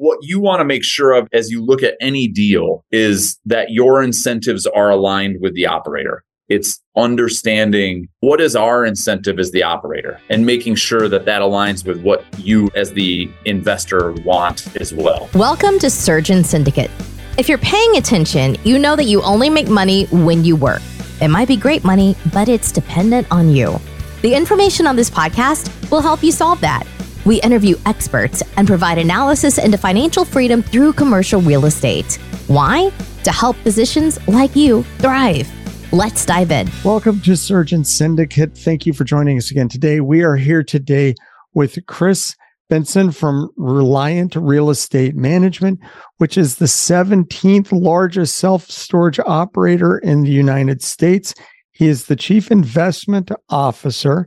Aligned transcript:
what 0.00 0.18
you 0.22 0.40
want 0.40 0.60
to 0.60 0.64
make 0.64 0.82
sure 0.82 1.12
of 1.12 1.28
as 1.34 1.50
you 1.50 1.62
look 1.62 1.82
at 1.82 1.94
any 2.00 2.26
deal 2.26 2.82
is 2.90 3.38
that 3.44 3.68
your 3.68 4.02
incentives 4.02 4.66
are 4.66 4.88
aligned 4.88 5.36
with 5.42 5.54
the 5.54 5.66
operator. 5.66 6.24
It's 6.48 6.80
understanding 6.96 8.08
what 8.20 8.40
is 8.40 8.56
our 8.56 8.86
incentive 8.86 9.38
as 9.38 9.50
the 9.50 9.62
operator 9.62 10.18
and 10.30 10.46
making 10.46 10.76
sure 10.76 11.06
that 11.10 11.26
that 11.26 11.42
aligns 11.42 11.86
with 11.86 12.00
what 12.00 12.24
you 12.38 12.70
as 12.74 12.94
the 12.94 13.30
investor 13.44 14.12
want 14.24 14.74
as 14.80 14.94
well. 14.94 15.28
Welcome 15.34 15.78
to 15.80 15.90
Surgeon 15.90 16.44
Syndicate. 16.44 16.90
If 17.36 17.46
you're 17.46 17.58
paying 17.58 17.98
attention, 17.98 18.56
you 18.64 18.78
know 18.78 18.96
that 18.96 19.04
you 19.04 19.20
only 19.20 19.50
make 19.50 19.68
money 19.68 20.06
when 20.06 20.46
you 20.46 20.56
work. 20.56 20.80
It 21.20 21.28
might 21.28 21.46
be 21.46 21.56
great 21.56 21.84
money, 21.84 22.16
but 22.32 22.48
it's 22.48 22.72
dependent 22.72 23.26
on 23.30 23.50
you. 23.50 23.78
The 24.22 24.32
information 24.34 24.86
on 24.86 24.96
this 24.96 25.10
podcast 25.10 25.90
will 25.90 26.00
help 26.00 26.22
you 26.22 26.32
solve 26.32 26.62
that. 26.62 26.86
We 27.26 27.40
interview 27.42 27.76
experts 27.84 28.42
and 28.56 28.66
provide 28.66 28.96
analysis 28.96 29.58
into 29.58 29.76
financial 29.76 30.24
freedom 30.24 30.62
through 30.62 30.94
commercial 30.94 31.42
real 31.42 31.66
estate. 31.66 32.14
Why? 32.46 32.90
To 33.24 33.30
help 33.30 33.56
physicians 33.56 34.18
like 34.26 34.56
you 34.56 34.84
thrive. 34.98 35.50
Let's 35.92 36.24
dive 36.24 36.50
in. 36.50 36.70
Welcome 36.82 37.20
to 37.22 37.36
Surgeon 37.36 37.84
Syndicate. 37.84 38.56
Thank 38.56 38.86
you 38.86 38.94
for 38.94 39.04
joining 39.04 39.36
us 39.36 39.50
again 39.50 39.68
today. 39.68 40.00
We 40.00 40.22
are 40.22 40.36
here 40.36 40.62
today 40.62 41.14
with 41.52 41.84
Kris 41.86 42.34
Benson 42.70 43.10
from 43.10 43.50
Reliant 43.56 44.34
Real 44.34 44.70
Estate 44.70 45.14
Management, 45.14 45.80
which 46.16 46.38
is 46.38 46.56
the 46.56 46.66
17th 46.66 47.68
largest 47.70 48.36
self 48.36 48.70
storage 48.70 49.20
operator 49.26 49.98
in 49.98 50.22
the 50.22 50.30
United 50.30 50.80
States. 50.80 51.34
He 51.72 51.86
is 51.86 52.06
the 52.06 52.16
chief 52.16 52.50
investment 52.50 53.30
officer. 53.50 54.26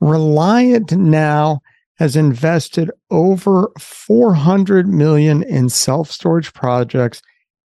Reliant 0.00 0.90
now 0.90 1.60
has 2.02 2.16
invested 2.16 2.90
over 3.12 3.70
400 3.78 4.88
million 4.88 5.44
in 5.44 5.68
self-storage 5.68 6.52
projects 6.52 7.22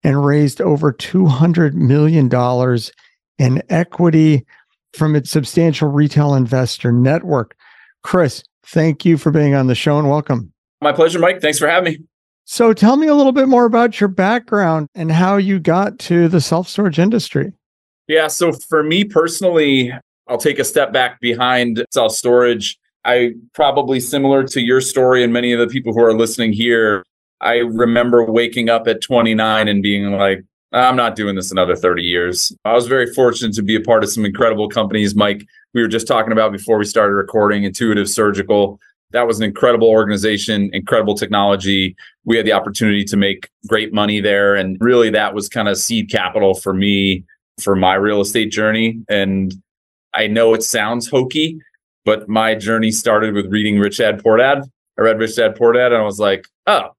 and 0.04 0.24
raised 0.24 0.62
over 0.62 0.92
200 0.92 1.74
million 1.74 2.30
dollars 2.30 2.92
in 3.40 3.64
equity 3.70 4.46
from 4.94 5.16
its 5.16 5.32
substantial 5.32 5.90
retail 5.90 6.36
investor 6.36 6.92
network. 6.92 7.56
Kris, 8.04 8.44
thank 8.68 9.04
you 9.04 9.18
for 9.18 9.32
being 9.32 9.56
on 9.56 9.66
the 9.66 9.74
show 9.74 9.98
and 9.98 10.08
welcome. 10.08 10.54
My 10.80 10.92
pleasure, 10.92 11.18
Mike. 11.18 11.42
Thanks 11.42 11.58
for 11.58 11.68
having 11.68 11.94
me. 11.94 12.00
So 12.46 12.72
tell 12.72 12.98
me 12.98 13.08
a 13.08 13.16
little 13.16 13.32
bit 13.32 13.48
more 13.48 13.66
about 13.66 14.00
your 14.00 14.10
background 14.10 14.90
and 14.94 15.12
how 15.12 15.38
you 15.38 15.60
got 15.60 15.98
to 16.02 16.28
the 16.28 16.40
self-storage 16.40 17.00
industry. 17.00 17.52
Yeah, 18.08 18.28
so 18.28 18.52
for 18.52 18.84
me 18.84 19.06
personally, 19.06 19.92
I'll 20.28 20.38
take 20.38 20.60
a 20.60 20.64
step 20.64 20.94
back 20.94 21.20
behind 21.20 21.84
self-storage 21.90 22.78
I 23.06 23.34
probably 23.54 24.00
similar 24.00 24.44
to 24.44 24.62
your 24.62 24.82
story 24.82 25.24
and 25.24 25.32
many 25.32 25.54
of 25.54 25.60
the 25.60 25.68
people 25.68 25.94
who 25.94 26.04
are 26.04 26.14
listening 26.14 26.54
here. 26.54 27.04
I 27.42 27.58
remember 27.58 28.26
waking 28.26 28.70
up 28.70 28.88
at 28.88 29.02
29 29.02 29.68
and 29.68 29.82
being 29.82 30.12
like, 30.12 30.44
I'm 30.72 30.96
not 30.96 31.16
doing 31.16 31.36
this 31.36 31.52
another 31.52 31.76
30 31.76 32.04
years. 32.04 32.56
I 32.66 32.74
was 32.74 32.88
very 32.88 33.12
fortunate 33.14 33.54
to 33.56 33.64
be 33.64 33.76
a 33.76 33.82
part 33.82 34.04
of 34.04 34.12
some 34.12 34.26
incredible 34.26 34.70
companies. 34.70 35.16
Mike, 35.16 35.46
we 35.74 35.82
were 35.82 35.88
just 35.88 36.08
talking 36.08 36.32
about 36.32 36.52
before 36.52 36.78
we 36.78 36.86
started 36.86 37.14
recording 37.14 37.64
Intuitive 37.64 38.10
Surgical. 38.10 38.80
That 39.12 39.26
was 39.26 39.40
an 39.40 39.46
incredible 39.46 39.88
organization, 39.88 40.70
incredible 40.74 41.16
technology. 41.16 41.96
We 42.26 42.38
had 42.38 42.46
the 42.46 42.54
opportunity 42.54 43.04
to 43.06 43.18
make 43.18 43.50
great 43.68 43.94
money 43.94 44.22
there. 44.22 44.54
And 44.54 44.78
really, 44.80 45.10
that 45.10 45.34
was 45.34 45.50
kind 45.50 45.68
of 45.68 45.78
seed 45.78 46.12
capital 46.12 46.54
for 46.54 46.74
me 46.74 47.24
for 47.60 47.76
my 47.76 47.96
real 47.96 48.22
estate 48.22 48.52
journey. 48.52 49.04
And 49.10 49.56
I 50.14 50.28
know 50.28 50.54
it 50.54 50.62
sounds 50.62 51.08
hokey, 51.08 51.60
but 52.10 52.28
my 52.28 52.56
journey 52.56 52.90
started 52.90 53.36
with 53.36 53.46
reading 53.52 53.78
Rich 53.78 54.00
Dad 54.00 54.24
Poor 54.24 54.36
Dad. 54.36 54.64
I 54.98 55.04
read 55.04 55.20
Rich 55.20 55.36
Dad 55.36 55.56
Poor 55.56 55.74
Dad 55.74 55.94
and 55.94 56.02
I 56.02 56.06
was 56.06 56.20
like, 56.20 56.48
oh, 56.66 56.90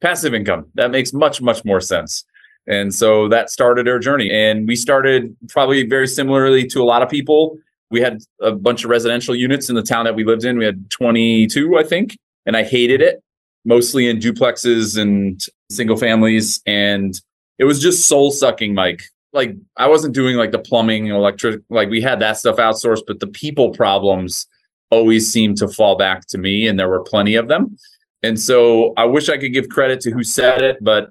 passive 0.00 0.34
income. 0.34 0.66
That 0.74 0.90
makes 0.90 1.12
much, 1.12 1.40
much 1.40 1.64
more 1.64 1.80
sense. 1.80 2.24
And 2.66 2.92
so 2.92 3.28
that 3.28 3.50
started 3.50 3.86
our 3.86 4.00
journey. 4.00 4.32
And 4.32 4.66
we 4.66 4.74
started 4.74 5.36
probably 5.48 5.86
very 5.86 6.08
similarly 6.08 6.66
to 6.70 6.82
a 6.82 6.86
lot 6.86 7.02
of 7.02 7.08
people. 7.08 7.56
We 7.92 8.00
had 8.00 8.18
a 8.40 8.50
bunch 8.50 8.82
of 8.82 8.90
residential 8.90 9.32
units 9.32 9.68
in 9.68 9.76
the 9.76 9.82
town 9.82 10.06
that 10.06 10.16
we 10.16 10.24
lived 10.24 10.44
in. 10.44 10.58
We 10.58 10.64
had 10.64 10.90
22, 10.90 11.78
I 11.78 11.84
think, 11.84 12.18
and 12.44 12.56
I 12.56 12.64
hated 12.64 13.00
it, 13.00 13.22
mostly 13.64 14.08
in 14.08 14.18
duplexes 14.18 15.00
and 15.00 15.40
single 15.70 15.96
families. 15.96 16.60
And 16.66 17.14
it 17.60 17.64
was 17.64 17.80
just 17.80 18.08
soul 18.08 18.32
sucking, 18.32 18.74
Mike 18.74 19.04
like 19.38 19.54
I 19.76 19.86
wasn't 19.86 20.14
doing 20.14 20.36
like 20.36 20.50
the 20.50 20.58
plumbing 20.58 21.08
and 21.08 21.16
electric 21.16 21.62
like 21.70 21.88
we 21.88 22.00
had 22.00 22.18
that 22.20 22.38
stuff 22.38 22.56
outsourced, 22.56 23.04
but 23.06 23.20
the 23.20 23.28
people 23.28 23.70
problems 23.70 24.46
always 24.90 25.30
seemed 25.30 25.56
to 25.58 25.68
fall 25.68 25.96
back 25.96 26.26
to 26.26 26.38
me 26.38 26.66
and 26.66 26.76
there 26.78 26.88
were 26.88 27.04
plenty 27.04 27.36
of 27.36 27.46
them. 27.46 27.76
And 28.24 28.40
so 28.40 28.94
I 28.96 29.04
wish 29.04 29.28
I 29.28 29.38
could 29.38 29.52
give 29.52 29.68
credit 29.68 30.00
to 30.00 30.10
who 30.10 30.24
said 30.24 30.60
it, 30.60 30.78
but 30.80 31.10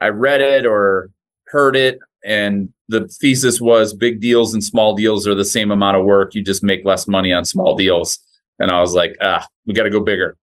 I 0.00 0.08
read 0.08 0.40
it 0.40 0.66
or 0.66 1.10
heard 1.46 1.76
it 1.76 2.00
and 2.24 2.72
the 2.88 3.06
thesis 3.06 3.60
was 3.60 3.94
big 3.94 4.20
deals 4.20 4.54
and 4.54 4.64
small 4.64 4.96
deals 4.96 5.28
are 5.28 5.36
the 5.36 5.44
same 5.44 5.70
amount 5.70 5.96
of 5.96 6.04
work. 6.04 6.34
You 6.34 6.42
just 6.42 6.64
make 6.64 6.84
less 6.84 7.06
money 7.06 7.32
on 7.32 7.44
small 7.44 7.76
deals. 7.76 8.18
And 8.58 8.72
I 8.72 8.80
was 8.80 8.92
like, 8.92 9.16
ah, 9.20 9.46
we 9.66 9.72
got 9.72 9.84
to 9.84 9.90
go 9.90 10.00
bigger. 10.00 10.36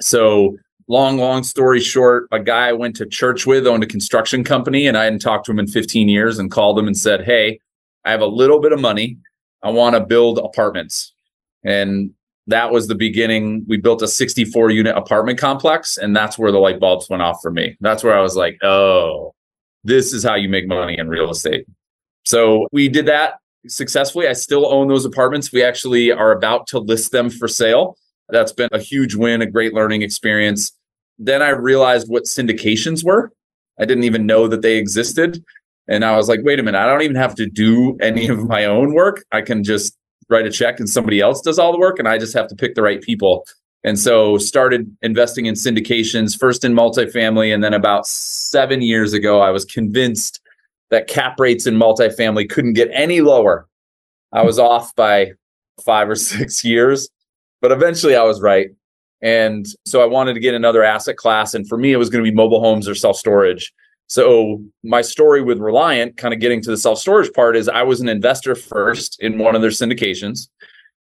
So 0.00 0.56
long, 0.88 1.18
long 1.18 1.42
story 1.42 1.80
short, 1.80 2.28
a 2.30 2.38
guy 2.38 2.68
I 2.68 2.72
went 2.72 2.96
to 2.96 3.06
church 3.06 3.46
with 3.46 3.66
owned 3.66 3.82
a 3.82 3.86
construction 3.86 4.44
company 4.44 4.86
and 4.86 4.96
I 4.96 5.04
hadn't 5.04 5.20
talked 5.20 5.46
to 5.46 5.52
him 5.52 5.58
in 5.58 5.66
15 5.66 6.08
years 6.08 6.38
and 6.38 6.50
called 6.50 6.78
him 6.78 6.86
and 6.86 6.96
said, 6.96 7.24
Hey, 7.24 7.60
I 8.04 8.10
have 8.10 8.20
a 8.20 8.26
little 8.26 8.60
bit 8.60 8.72
of 8.72 8.80
money. 8.80 9.18
I 9.62 9.70
want 9.70 9.94
to 9.94 10.00
build 10.00 10.38
apartments. 10.38 11.12
And 11.64 12.10
that 12.46 12.70
was 12.70 12.86
the 12.86 12.94
beginning. 12.94 13.64
We 13.66 13.78
built 13.78 14.02
a 14.02 14.08
64 14.08 14.70
unit 14.70 14.96
apartment 14.96 15.38
complex. 15.38 15.96
And 15.96 16.14
that's 16.14 16.38
where 16.38 16.52
the 16.52 16.58
light 16.58 16.78
bulbs 16.78 17.10
went 17.10 17.22
off 17.22 17.40
for 17.42 17.50
me. 17.50 17.76
That's 17.80 18.04
where 18.04 18.16
I 18.16 18.20
was 18.20 18.36
like, 18.36 18.58
Oh, 18.62 19.34
this 19.82 20.12
is 20.12 20.22
how 20.22 20.34
you 20.34 20.48
make 20.48 20.66
money 20.68 20.98
in 20.98 21.08
real 21.08 21.30
estate. 21.30 21.66
So 22.24 22.66
we 22.72 22.88
did 22.88 23.06
that 23.06 23.34
successfully. 23.68 24.28
I 24.28 24.32
still 24.32 24.66
own 24.66 24.88
those 24.88 25.04
apartments. 25.04 25.52
We 25.52 25.62
actually 25.62 26.12
are 26.12 26.32
about 26.32 26.66
to 26.68 26.78
list 26.78 27.12
them 27.12 27.30
for 27.30 27.48
sale. 27.48 27.96
That's 28.28 28.52
been 28.52 28.68
a 28.72 28.78
huge 28.78 29.14
win, 29.14 29.42
a 29.42 29.46
great 29.46 29.72
learning 29.72 30.02
experience. 30.02 30.72
Then 31.18 31.42
I 31.42 31.50
realized 31.50 32.08
what 32.08 32.24
syndications 32.24 33.04
were. 33.04 33.32
I 33.78 33.84
didn't 33.84 34.04
even 34.04 34.26
know 34.26 34.48
that 34.48 34.62
they 34.62 34.76
existed. 34.76 35.44
And 35.88 36.04
I 36.04 36.16
was 36.16 36.28
like, 36.28 36.40
wait 36.42 36.58
a 36.58 36.62
minute, 36.62 36.78
I 36.78 36.86
don't 36.86 37.02
even 37.02 37.16
have 37.16 37.34
to 37.36 37.46
do 37.46 37.96
any 38.00 38.28
of 38.28 38.48
my 38.48 38.64
own 38.64 38.94
work. 38.94 39.24
I 39.32 39.40
can 39.42 39.62
just 39.62 39.96
write 40.28 40.46
a 40.46 40.50
check 40.50 40.80
and 40.80 40.88
somebody 40.88 41.20
else 41.20 41.40
does 41.40 41.58
all 41.58 41.72
the 41.72 41.78
work 41.78 41.98
and 41.98 42.08
I 42.08 42.18
just 42.18 42.34
have 42.34 42.48
to 42.48 42.56
pick 42.56 42.74
the 42.74 42.82
right 42.82 43.00
people. 43.00 43.46
And 43.84 43.98
so 43.98 44.36
started 44.38 44.94
investing 45.02 45.46
in 45.46 45.54
syndications, 45.54 46.36
first 46.36 46.64
in 46.64 46.74
multifamily. 46.74 47.54
And 47.54 47.62
then 47.62 47.72
about 47.72 48.06
seven 48.06 48.82
years 48.82 49.12
ago, 49.12 49.40
I 49.40 49.50
was 49.50 49.64
convinced 49.64 50.40
that 50.90 51.06
cap 51.06 51.38
rates 51.38 51.66
in 51.66 51.76
multifamily 51.76 52.50
couldn't 52.50 52.72
get 52.72 52.90
any 52.92 53.20
lower. 53.20 53.68
I 54.32 54.42
was 54.42 54.58
off 54.58 54.92
by 54.96 55.32
five 55.84 56.08
or 56.08 56.16
six 56.16 56.64
years, 56.64 57.08
but 57.66 57.72
eventually 57.72 58.14
I 58.14 58.22
was 58.22 58.40
right. 58.40 58.68
And 59.22 59.66
so 59.86 60.00
I 60.00 60.04
wanted 60.04 60.34
to 60.34 60.40
get 60.40 60.54
another 60.54 60.84
asset 60.84 61.16
class. 61.16 61.52
And 61.52 61.68
for 61.68 61.76
me, 61.76 61.92
it 61.92 61.96
was 61.96 62.08
going 62.08 62.24
to 62.24 62.30
be 62.30 62.32
mobile 62.32 62.60
homes 62.60 62.88
or 62.88 62.94
self 62.94 63.16
storage. 63.16 63.72
So 64.06 64.62
my 64.84 65.02
story 65.02 65.42
with 65.42 65.58
Reliant, 65.58 66.16
kind 66.16 66.32
of 66.32 66.38
getting 66.38 66.62
to 66.62 66.70
the 66.70 66.76
self 66.76 67.00
storage 67.00 67.32
part, 67.32 67.56
is 67.56 67.68
I 67.68 67.82
was 67.82 68.00
an 68.00 68.08
investor 68.08 68.54
first 68.54 69.20
in 69.20 69.38
one 69.38 69.56
of 69.56 69.62
their 69.62 69.72
syndications. 69.72 70.46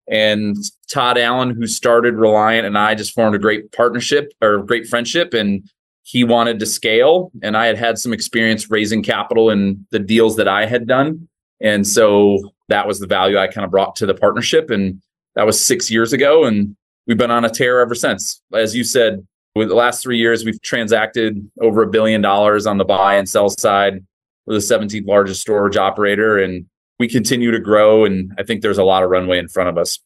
And 0.08 0.56
Todd 0.90 1.18
Allen, 1.18 1.50
who 1.50 1.66
started 1.66 2.14
Reliant, 2.14 2.66
and 2.66 2.78
I 2.78 2.94
just 2.94 3.12
formed 3.12 3.36
a 3.36 3.38
great 3.38 3.70
partnership 3.72 4.32
or 4.40 4.62
great 4.62 4.86
friendship. 4.86 5.34
And 5.34 5.68
he 6.04 6.24
wanted 6.24 6.58
to 6.60 6.66
scale. 6.66 7.30
And 7.42 7.58
I 7.58 7.66
had 7.66 7.76
had 7.76 7.98
some 7.98 8.14
experience 8.14 8.70
raising 8.70 9.02
capital 9.02 9.50
in 9.50 9.86
the 9.90 9.98
deals 9.98 10.36
that 10.36 10.48
I 10.48 10.64
had 10.64 10.86
done. 10.86 11.28
And 11.60 11.86
so 11.86 12.54
that 12.68 12.86
was 12.86 13.00
the 13.00 13.06
value 13.06 13.36
I 13.36 13.48
kind 13.48 13.66
of 13.66 13.70
brought 13.70 13.96
to 13.96 14.06
the 14.06 14.14
partnership. 14.14 14.70
And 14.70 15.02
that 15.36 15.46
was 15.46 15.62
six 15.62 15.90
years 15.90 16.12
ago. 16.12 16.44
And 16.44 16.76
we've 17.06 17.18
been 17.18 17.30
on 17.30 17.44
a 17.44 17.50
tear 17.50 17.80
ever 17.80 17.94
since. 17.94 18.40
As 18.52 18.74
you 18.74 18.84
said, 18.84 19.26
with 19.54 19.68
the 19.68 19.74
last 19.74 20.02
three 20.02 20.18
years, 20.18 20.44
we've 20.44 20.60
transacted 20.62 21.48
over 21.60 21.82
a 21.82 21.86
billion 21.86 22.20
dollars 22.20 22.66
on 22.66 22.78
the 22.78 22.84
buy 22.84 23.14
and 23.14 23.28
sell 23.28 23.48
side. 23.48 24.04
We're 24.46 24.54
the 24.54 24.60
17th 24.60 25.06
largest 25.06 25.40
storage 25.40 25.76
operator, 25.76 26.38
and 26.38 26.66
we 26.98 27.08
continue 27.08 27.50
to 27.50 27.60
grow. 27.60 28.04
And 28.04 28.32
I 28.38 28.42
think 28.42 28.62
there's 28.62 28.78
a 28.78 28.84
lot 28.84 29.02
of 29.02 29.10
runway 29.10 29.38
in 29.38 29.48
front 29.48 29.68
of 29.68 29.78
us. 29.78 29.98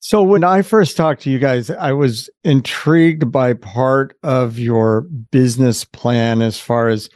So 0.00 0.22
when 0.22 0.42
I 0.42 0.62
first 0.62 0.96
talked 0.96 1.22
to 1.22 1.30
you 1.30 1.38
guys, 1.38 1.70
I 1.70 1.92
was 1.92 2.28
intrigued 2.42 3.30
by 3.30 3.54
part 3.54 4.16
of 4.24 4.58
your 4.58 5.02
business 5.02 5.84
plan 5.84 6.42
as 6.42 6.58
far 6.58 6.88
as 6.88 7.08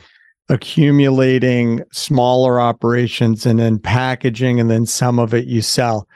accumulating 0.48 1.82
smaller 1.92 2.60
operations 2.60 3.44
and 3.44 3.58
then 3.58 3.80
packaging, 3.80 4.60
and 4.60 4.70
then 4.70 4.86
some 4.86 5.18
of 5.18 5.34
it 5.34 5.46
you 5.46 5.62
sell. 5.62 6.08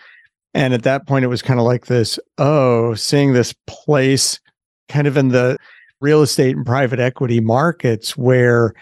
And 0.55 0.75
at 0.75 0.82
that 0.82 1.06
point, 1.06 1.25
it 1.25 1.29
was 1.29 1.43
kind 1.43 1.61
of 1.61 1.67
like 1.67 1.87
this 1.87 2.19
oh, 2.38 2.94
seeing 2.94 3.32
this 3.32 3.55
place 3.67 4.41
kind 4.88 5.06
of 5.06 5.17
in 5.17 5.29
the 5.29 5.56
real 6.00 6.23
estate 6.23 6.56
and 6.56 6.67
private 6.67 6.99
equity 6.99 7.41
markets 7.41 8.17
where 8.17 8.75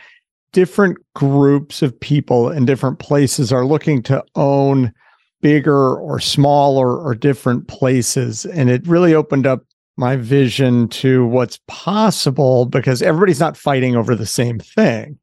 different 0.53 0.97
groups 1.15 1.82
of 1.82 1.99
people 2.00 2.50
in 2.50 2.65
different 2.65 2.99
places 2.99 3.53
are 3.53 3.67
looking 3.67 4.03
to 4.03 4.25
own 4.35 4.93
bigger 5.41 5.97
or 5.97 6.19
smaller 6.19 6.99
or 6.99 7.15
different 7.15 7.69
places. 7.69 8.47
And 8.47 8.71
it 8.71 8.87
really 8.87 9.14
opened 9.14 9.47
up 9.47 9.64
my 9.97 10.17
vision 10.17 10.88
to 10.88 11.26
what's 11.26 11.59
possible 11.67 12.67
because 12.67 13.03
everybody's 13.03 13.41
not 13.41 13.56
fighting 13.56 13.97
over 13.97 14.14
the 14.14 14.26
same 14.26 14.59
thing. 14.59 15.19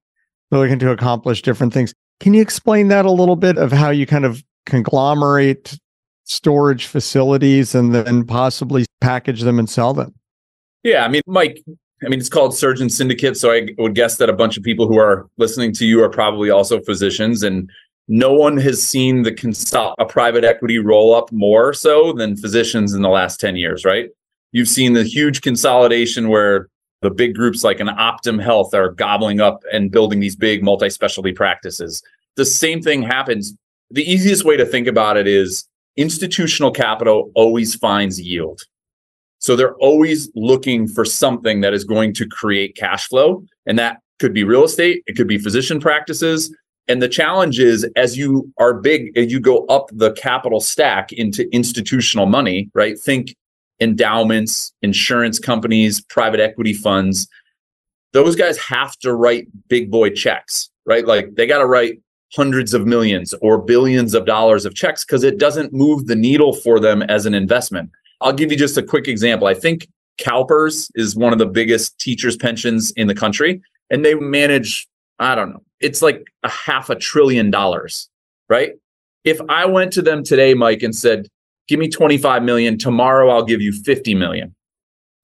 They're 0.50 0.60
looking 0.60 0.80
to 0.80 0.92
accomplish 0.92 1.42
different 1.42 1.74
things. 1.74 1.94
Can 2.20 2.34
you 2.34 2.42
explain 2.42 2.90
that 2.90 3.06
a 3.06 3.12
little 3.12 3.36
bit 3.36 3.58
of 3.58 3.72
how 3.72 3.90
you 3.90 4.06
kind 4.06 4.26
of 4.26 4.44
conglomerate 4.66 5.78
storage 6.26 6.88
facilities 6.88 7.74
and 7.74 7.96
then 7.96 8.26
possibly 8.26 8.86
package 9.00 9.42
them 9.42 9.58
and 9.58 9.70
sell 9.70 9.94
them? 9.94 10.14
Yeah, 10.84 11.06
I 11.06 11.08
mean, 11.08 11.22
Mike, 11.26 11.64
I 12.04 12.10
mean, 12.10 12.20
it's 12.20 12.30
called 12.30 12.56
Surgeon 12.56 12.90
Syndicate. 12.90 13.38
So 13.38 13.52
I 13.52 13.70
would 13.78 13.96
guess 13.96 14.18
that 14.18 14.30
a 14.30 14.34
bunch 14.34 14.58
of 14.58 14.64
people 14.64 14.88
who 14.88 15.00
are 15.00 15.28
listening 15.38 15.72
to 15.74 15.86
you 15.86 16.04
are 16.04 16.10
probably 16.10 16.50
also 16.50 16.82
physicians. 16.82 17.42
And 17.42 17.70
no 18.08 18.34
one 18.34 18.58
has 18.58 18.84
seen 18.84 19.24
the 19.24 19.32
consol- 19.32 19.96
a 19.98 20.06
private 20.06 20.44
equity 20.44 20.78
roll 20.78 21.16
up 21.16 21.32
more 21.32 21.74
so 21.74 22.14
than 22.14 22.36
physicians 22.36 22.94
in 22.94 23.02
the 23.02 23.10
last 23.10 23.40
10 23.40 23.56
years, 23.56 23.86
right? 23.86 24.10
You've 24.52 24.68
seen 24.68 24.94
the 24.94 25.04
huge 25.04 25.42
consolidation 25.42 26.30
where 26.30 26.68
the 27.02 27.10
big 27.10 27.36
groups 27.36 27.64
like 27.64 27.80
an 27.80 27.88
Optum 27.88 28.42
Health 28.42 28.74
are 28.74 28.92
gobbling 28.92 29.42
up 29.42 29.64
and 29.72 29.92
building 29.92 30.20
these 30.20 30.36
big 30.36 30.64
multi 30.64 30.90
specialty 30.90 31.34
practices. 31.34 32.02
The 32.36 32.46
same 32.46 32.82
thing 32.82 33.02
happens. 33.02 33.56
The 33.92 34.10
easiest 34.10 34.46
way 34.46 34.58
to 34.58 34.66
think 34.66 34.88
about 34.88 35.18
it 35.18 35.28
is 35.28 35.68
institutional 35.98 36.72
capital 36.72 37.32
always 37.36 37.76
finds 37.76 38.20
yield. 38.20 38.62
So 39.40 39.56
they're 39.56 39.76
always 39.76 40.30
looking 40.36 40.88
for 40.88 41.06
something 41.06 41.62
that 41.62 41.74
is 41.74 41.84
going 41.84 42.14
to 42.16 42.28
create 42.28 42.76
cash 42.76 43.08
flow. 43.08 43.44
And 43.66 43.78
that 43.78 44.00
could 44.20 44.34
be 44.34 44.44
real 44.44 44.64
estate, 44.64 45.04
it 45.08 45.16
could 45.16 45.28
be 45.28 45.38
physician 45.38 45.80
practices. 45.80 46.56
And 46.88 47.02
the 47.02 47.10
challenge 47.10 47.60
is 47.60 47.88
as 47.96 48.18
you 48.18 48.52
are 48.60 48.74
big, 48.74 49.18
as 49.18 49.32
you 49.32 49.40
go 49.40 49.66
up 49.66 49.90
the 49.92 50.14
capital 50.14 50.60
stack 50.60 51.12
into 51.12 51.50
institutional 51.54 52.26
money, 52.26 52.70
right? 52.74 52.98
Think 52.98 53.36
endowments, 53.80 54.74
insurance 54.82 55.40
companies, 55.40 56.02
private 56.02 56.40
equity 56.40 56.74
funds. 56.74 57.28
Those 58.14 58.36
guys 58.36 58.58
have 58.60 58.96
to 59.00 59.14
write 59.14 59.48
big 59.68 59.92
boy 59.92 60.12
checks, 60.12 60.70
right? 60.86 61.06
Like 61.06 61.36
they 61.36 61.48
got 61.48 61.58
to 61.58 61.66
write 61.66 62.00
hundreds 62.36 62.74
of 62.74 62.86
millions 62.86 63.34
or 63.42 63.58
billions 63.58 64.14
of 64.14 64.26
dollars 64.26 64.66
of 64.66 64.76
checks 64.76 65.06
because 65.06 65.24
it 65.24 65.38
doesn't 65.38 65.74
move 65.74 66.08
the 66.08 66.16
needle 66.16 66.54
for 66.54 66.80
them 66.80 67.02
as 67.04 67.26
an 67.26 67.34
investment. 67.34 67.90
I'll 68.22 68.34
give 68.34 68.52
you 68.52 68.58
just 68.58 68.78
a 68.78 68.84
quick 68.84 69.08
example. 69.08 69.48
I 69.48 69.54
think 69.54 69.88
CalPERS 70.18 70.90
is 70.96 71.16
one 71.16 71.34
of 71.34 71.40
the 71.40 71.46
biggest 71.46 72.00
teachers' 72.00 72.38
pensions 72.38 72.92
in 72.92 73.08
the 73.08 73.16
country, 73.16 73.62
and 73.90 74.04
they 74.04 74.16
manage, 74.16 74.88
I 75.20 75.36
don't 75.36 75.52
know, 75.52 75.64
it's 75.80 76.02
like 76.02 76.26
a 76.44 76.50
half 76.50 76.90
a 76.90 76.96
trillion 76.96 77.52
dollars, 77.52 78.10
right? 78.50 78.74
If 79.24 79.40
I 79.50 79.66
went 79.66 79.92
to 79.94 80.02
them 80.02 80.24
today, 80.24 80.54
Mike, 80.54 80.84
and 80.84 80.96
said, 80.96 81.28
give 81.68 81.80
me 81.80 81.90
25 81.90 82.44
million, 82.44 82.78
tomorrow 82.78 83.30
I'll 83.30 83.44
give 83.44 83.62
you 83.62 83.72
50 83.72 84.16
million, 84.16 84.56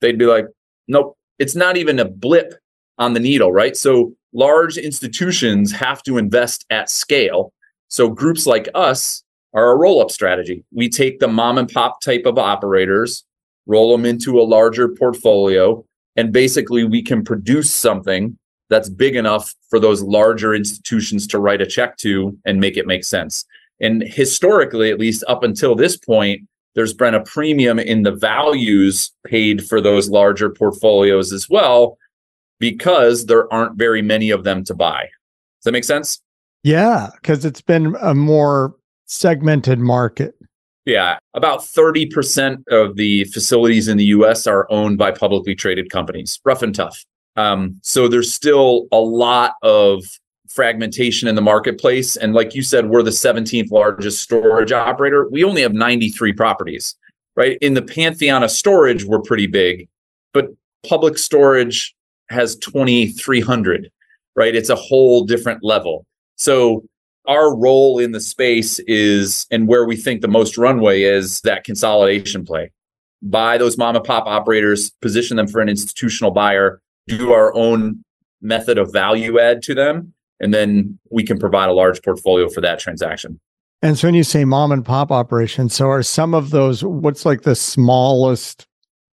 they'd 0.02 0.18
be 0.18 0.26
like, 0.26 0.46
nope, 0.88 1.18
it's 1.40 1.56
not 1.56 1.78
even 1.78 2.00
a 2.00 2.06
blip 2.06 2.54
on 2.98 3.14
the 3.14 3.20
needle, 3.20 3.52
right? 3.52 3.76
So 3.76 4.14
large 4.34 4.78
institutions 4.78 5.72
have 5.72 6.04
to 6.04 6.18
invest 6.18 6.66
at 6.70 6.90
scale. 6.90 7.54
So 7.88 8.10
groups 8.10 8.46
like 8.46 8.70
us 8.74 9.24
are 9.54 9.72
a 9.72 9.78
roll 9.78 10.02
up 10.02 10.12
strategy. 10.12 10.64
We 10.72 10.90
take 10.90 11.20
the 11.20 11.28
mom 11.28 11.58
and 11.58 11.70
pop 11.70 12.02
type 12.02 12.26
of 12.26 12.38
operators, 12.38 13.26
roll 13.66 13.92
them 13.92 14.06
into 14.06 14.40
a 14.40 14.44
larger 14.44 14.88
portfolio, 14.88 15.84
and 16.16 16.32
basically 16.32 16.84
we 16.84 17.02
can 17.02 17.24
produce 17.24 17.74
something 17.74 18.38
that's 18.70 18.90
big 18.90 19.16
enough 19.16 19.54
for 19.70 19.80
those 19.80 20.02
larger 20.02 20.56
institutions 20.56 21.28
to 21.28 21.40
write 21.40 21.62
a 21.62 21.66
check 21.66 21.98
to 21.98 22.38
and 22.46 22.60
make 22.60 22.78
it 22.78 22.88
make 22.88 23.04
sense. 23.04 23.46
And 23.82 24.04
historically, 24.04 24.92
at 24.92 25.00
least 25.00 25.24
up 25.28 25.44
until 25.44 25.76
this 25.76 25.98
point, 25.98 26.48
there's 26.76 26.94
been 26.94 27.16
a 27.16 27.24
premium 27.24 27.80
in 27.80 28.04
the 28.04 28.14
values 28.14 29.12
paid 29.28 29.68
for 29.68 29.82
those 29.82 30.10
larger 30.10 30.50
portfolios 30.50 31.34
as 31.34 31.50
well 31.50 31.98
because 32.62 33.26
there 33.26 33.52
aren't 33.52 33.76
very 33.76 34.04
many 34.04 34.30
of 34.30 34.46
them 34.46 34.64
to 34.64 34.74
buy. 34.74 35.02
Does 35.02 35.66
that 35.66 35.72
make 35.74 35.84
sense? 35.84 36.22
Yeah, 36.64 37.10
because 37.16 37.44
it's 37.44 37.60
been 37.60 37.96
a 38.00 38.14
more 38.14 38.76
segmented 39.06 39.80
market. 39.80 40.36
Yeah, 40.86 41.18
about 41.34 41.60
30% 41.62 42.64
of 42.70 42.96
the 42.96 43.26
facilities 43.26 43.88
in 43.88 43.98
the 43.98 44.06
US 44.06 44.48
are 44.48 44.72
owned 44.72 44.98
by 44.98 45.12
publicly 45.12 45.56
traded 45.56 45.90
companies, 45.90 46.40
rough 46.46 46.62
and 46.62 46.74
tough. 46.74 47.04
Um, 47.36 47.80
so 47.82 48.08
there's 48.08 48.34
still 48.34 48.88
a 48.92 49.00
lot 49.00 49.56
of 49.64 50.04
fragmentation 50.48 51.28
in 51.28 51.36
the 51.36 51.42
marketplace. 51.42 52.16
And 52.16 52.34
like 52.34 52.54
you 52.54 52.62
said, 52.62 52.90
we're 52.90 53.04
the 53.04 53.10
17th 53.10 53.72
largest 53.72 54.22
storage 54.22 54.72
operator. 54.72 55.28
We 55.30 55.44
only 55.44 55.62
have 55.62 55.74
93 55.74 56.34
properties, 56.34 56.96
right? 57.36 57.58
In 57.62 57.74
the 57.74 57.82
pantheon 57.82 58.44
of 58.44 58.52
storage, 58.52 59.04
we're 59.04 59.22
pretty 59.22 59.48
big, 59.48 59.88
but 60.34 60.50
public 60.88 61.18
storage 61.18 61.96
has 62.32 62.56
2,300, 62.58 63.92
right? 64.36 64.56
It's 64.56 64.70
a 64.70 64.76
whole 64.76 65.26
different 65.26 65.64
level. 65.64 66.06
So 66.36 66.84
our 67.28 67.56
role 67.56 68.00
in 68.00 68.12
the 68.12 68.20
space 68.20 68.80
is, 68.88 69.46
and 69.52 69.68
where 69.68 69.86
we 69.86 69.96
think 69.96 70.22
the 70.22 70.28
most 70.28 70.58
runway 70.58 71.04
is 71.04 71.42
that 71.42 71.64
consolidation 71.64 72.46
play. 72.46 72.72
Buy 73.22 73.58
those 73.58 73.78
mom 73.78 73.96
and 73.96 74.04
pop 74.04 74.26
operators, 74.26 74.90
position 75.02 75.38
them 75.38 75.48
for 75.48 75.62
an 75.62 75.70
institutional 75.70 76.32
buyer, 76.32 76.82
do 77.08 77.32
our 77.32 77.54
own 77.54 78.04
method 78.42 78.78
of 78.78 78.92
value 78.92 79.40
add 79.40 79.62
to 79.64 79.76
them, 79.76 80.14
and 80.40 80.54
then 80.54 80.98
we 81.12 81.24
can 81.24 81.38
provide 81.38 81.70
a 81.70 81.74
large 81.74 82.02
portfolio 82.02 82.50
for 82.50 82.62
that 82.62 82.80
transaction. 82.80 83.40
And 83.84 83.98
so 83.98 84.08
when 84.08 84.16
you 84.16 84.24
say 84.24 84.46
mom 84.46 84.72
and 84.72 84.86
pop 84.86 85.12
operations, 85.12 85.76
so 85.76 85.90
are 85.90 86.04
some 86.04 86.34
of 86.34 86.50
those 86.50 86.84
what's 86.84 87.26
like 87.26 87.42
the 87.42 87.56
smallest 87.56 88.68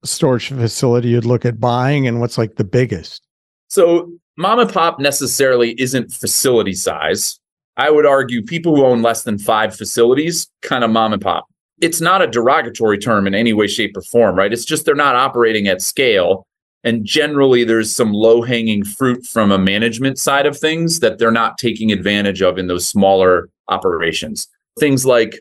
storage 0.04 0.48
facility 0.48 1.08
you'd 1.08 1.24
look 1.24 1.44
at 1.44 1.60
buying 1.60 2.06
and 2.06 2.20
what's 2.20 2.38
like 2.38 2.56
the 2.56 2.64
biggest? 2.64 3.22
So 3.68 4.10
mom 4.36 4.58
and 4.60 4.72
pop 4.72 4.98
necessarily 4.98 5.80
isn't 5.80 6.12
facility 6.12 6.72
size. 6.72 7.38
I 7.76 7.90
would 7.90 8.06
argue 8.06 8.42
people 8.42 8.74
who 8.74 8.84
own 8.84 9.02
less 9.02 9.22
than 9.22 9.38
five 9.38 9.76
facilities, 9.76 10.48
kind 10.62 10.82
of 10.82 10.90
mom 10.90 11.12
and 11.12 11.22
pop. 11.22 11.46
It's 11.80 12.00
not 12.00 12.22
a 12.22 12.26
derogatory 12.26 12.98
term 12.98 13.26
in 13.26 13.34
any 13.34 13.52
way, 13.52 13.68
shape, 13.68 13.96
or 13.96 14.02
form, 14.02 14.36
right? 14.36 14.52
It's 14.52 14.64
just 14.64 14.84
they're 14.84 14.96
not 14.96 15.14
operating 15.14 15.68
at 15.68 15.80
scale. 15.80 16.44
And 16.82 17.04
generally, 17.04 17.62
there's 17.62 17.94
some 17.94 18.12
low 18.12 18.42
hanging 18.42 18.84
fruit 18.84 19.24
from 19.26 19.52
a 19.52 19.58
management 19.58 20.18
side 20.18 20.46
of 20.46 20.58
things 20.58 21.00
that 21.00 21.18
they're 21.18 21.30
not 21.30 21.58
taking 21.58 21.92
advantage 21.92 22.42
of 22.42 22.58
in 22.58 22.66
those 22.66 22.86
smaller 22.86 23.48
operations. 23.68 24.48
Things 24.78 25.06
like 25.06 25.40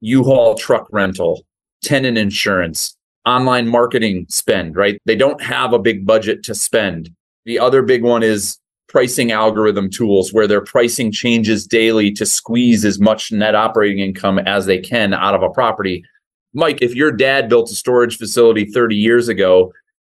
U 0.00 0.24
Haul 0.24 0.54
truck 0.54 0.86
rental, 0.90 1.44
tenant 1.82 2.16
insurance, 2.16 2.96
online 3.26 3.68
marketing 3.68 4.26
spend, 4.28 4.76
right? 4.76 5.00
They 5.06 5.16
don't 5.16 5.42
have 5.42 5.72
a 5.72 5.78
big 5.78 6.06
budget 6.06 6.42
to 6.44 6.54
spend. 6.54 7.10
The 7.44 7.58
other 7.58 7.82
big 7.82 8.02
one 8.02 8.22
is 8.22 8.58
pricing 8.88 9.32
algorithm 9.32 9.90
tools 9.90 10.32
where 10.32 10.46
their 10.46 10.60
pricing 10.60 11.10
changes 11.10 11.66
daily 11.66 12.12
to 12.12 12.24
squeeze 12.24 12.84
as 12.84 13.00
much 13.00 13.32
net 13.32 13.54
operating 13.54 13.98
income 13.98 14.38
as 14.38 14.66
they 14.66 14.78
can 14.78 15.12
out 15.12 15.34
of 15.34 15.42
a 15.42 15.50
property. 15.50 16.04
Mike, 16.52 16.78
if 16.80 16.94
your 16.94 17.10
dad 17.10 17.48
built 17.48 17.70
a 17.70 17.74
storage 17.74 18.16
facility 18.16 18.64
30 18.64 18.94
years 18.94 19.28
ago, 19.28 19.72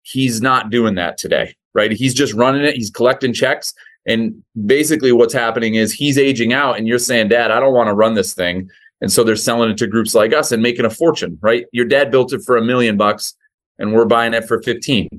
he's 0.02 0.40
not 0.42 0.70
doing 0.70 0.96
that 0.96 1.18
today, 1.18 1.54
right? 1.74 1.92
He's 1.92 2.14
just 2.14 2.34
running 2.34 2.64
it, 2.64 2.74
he's 2.74 2.90
collecting 2.90 3.32
checks. 3.32 3.74
And 4.06 4.42
basically, 4.66 5.12
what's 5.12 5.32
happening 5.32 5.76
is 5.76 5.92
he's 5.92 6.18
aging 6.18 6.52
out, 6.52 6.76
and 6.76 6.86
you're 6.86 6.98
saying, 6.98 7.28
Dad, 7.28 7.50
I 7.50 7.60
don't 7.60 7.72
want 7.72 7.88
to 7.88 7.94
run 7.94 8.14
this 8.14 8.34
thing. 8.34 8.68
And 9.04 9.12
so 9.12 9.22
they're 9.22 9.36
selling 9.36 9.70
it 9.70 9.76
to 9.76 9.86
groups 9.86 10.14
like 10.14 10.32
us 10.32 10.50
and 10.50 10.62
making 10.62 10.86
a 10.86 10.90
fortune, 10.90 11.36
right? 11.42 11.66
Your 11.72 11.84
dad 11.84 12.10
built 12.10 12.32
it 12.32 12.40
for 12.40 12.56
a 12.56 12.64
million 12.64 12.96
bucks 12.96 13.34
and 13.78 13.92
we're 13.92 14.06
buying 14.06 14.32
it 14.32 14.48
for 14.48 14.62
15. 14.62 15.10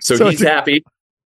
So, 0.00 0.16
so 0.16 0.24
he's 0.24 0.40
it's 0.40 0.42
a, 0.42 0.52
happy. 0.52 0.82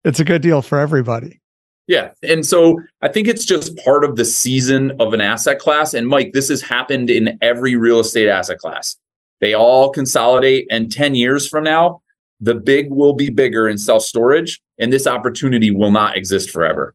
It's 0.02 0.19
a 0.19 0.25
good 0.25 0.42
deal 0.42 0.61
for 0.61 0.81
everybody. 0.81 1.40
Yeah. 1.87 2.11
And 2.21 2.45
so 2.45 2.81
I 3.00 3.07
think 3.07 3.28
it's 3.28 3.45
just 3.45 3.76
part 3.76 4.02
of 4.02 4.16
the 4.16 4.25
season 4.25 4.90
of 4.99 5.14
an 5.14 5.21
asset 5.21 5.61
class. 5.61 5.95
And 5.95 6.09
Mike, 6.09 6.33
this 6.33 6.49
has 6.49 6.62
happened 6.62 7.11
in 7.11 7.38
every 7.42 7.76
real 7.76 8.00
estate 8.00 8.26
asset 8.26 8.59
class. 8.59 8.97
They 9.40 9.54
all 9.54 9.90
consolidate. 9.90 10.66
And 10.69 10.90
10 10.90 11.14
years 11.14 11.47
from 11.47 11.62
now, 11.62 12.02
the 12.40 12.57
big 12.57 12.90
will 12.90 13.12
be 13.12 13.31
bigger 13.31 13.69
in 13.69 13.78
self 13.78 14.02
storage, 14.02 14.61
and 14.81 14.92
this 14.92 15.07
opportunity 15.07 15.71
will 15.71 15.92
not 15.92 16.16
exist 16.16 16.50
forever. 16.50 16.92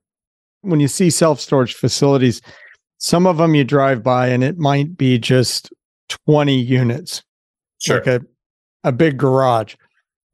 When 0.60 0.82
you 0.82 0.90
see 0.90 1.10
self 1.10 1.40
storage 1.40 1.74
facilities, 1.74 2.42
some 2.98 3.28
of 3.28 3.38
them 3.38 3.56
you 3.56 3.64
drive 3.64 4.04
by 4.04 4.28
and 4.28 4.44
it 4.44 4.58
might 4.58 4.98
be 4.98 5.18
just 5.18 5.72
20 6.10 6.56
units, 6.56 7.24
sure. 7.80 7.98
like 7.98 8.08
a, 8.08 8.22
a 8.84 8.92
big 8.92 9.18
garage. 9.18 9.76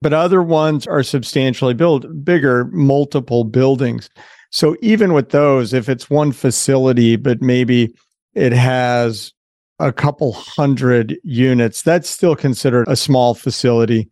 But 0.01 0.13
other 0.13 0.43
ones 0.43 0.85
are 0.85 1.03
substantially 1.03 1.73
built, 1.73 2.05
bigger, 2.23 2.65
multiple 2.65 3.43
buildings. 3.45 4.09
So 4.51 4.75
even 4.81 5.13
with 5.13 5.29
those, 5.29 5.73
if 5.73 5.89
it's 5.89 6.09
one 6.09 6.31
facility, 6.31 7.15
but 7.15 7.41
maybe 7.41 7.95
it 8.35 8.51
has 8.51 9.33
a 9.79 9.91
couple 9.91 10.33
hundred 10.33 11.17
units, 11.23 11.81
that's 11.81 12.09
still 12.09 12.35
considered 12.35 12.87
a 12.87 12.95
small 12.95 13.33
facility 13.33 14.09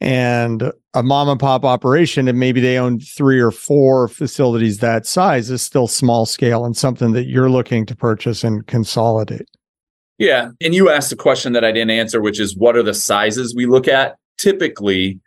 and 0.00 0.72
a 0.94 1.02
mom 1.02 1.28
and 1.28 1.38
pop 1.38 1.64
operation 1.64 2.26
and 2.26 2.38
maybe 2.38 2.60
they 2.60 2.78
own 2.78 2.98
three 3.00 3.40
or 3.40 3.50
four 3.50 4.08
facilities 4.08 4.78
that 4.78 5.06
size 5.06 5.50
is 5.50 5.62
still 5.62 5.86
small 5.86 6.24
scale 6.26 6.64
and 6.64 6.76
something 6.76 7.12
that 7.12 7.26
you're 7.26 7.50
looking 7.50 7.84
to 7.86 7.94
purchase 7.94 8.42
and 8.42 8.66
consolidate 8.66 9.48
yeah 10.18 10.50
and 10.60 10.74
you 10.74 10.88
asked 10.90 11.12
a 11.12 11.16
question 11.16 11.52
that 11.52 11.64
i 11.64 11.72
didn't 11.72 11.90
answer 11.90 12.20
which 12.20 12.40
is 12.40 12.56
what 12.56 12.76
are 12.76 12.82
the 12.82 12.94
sizes 12.94 13.54
we 13.54 13.66
look 13.66 13.86
at 13.86 14.16
typically 14.38 15.20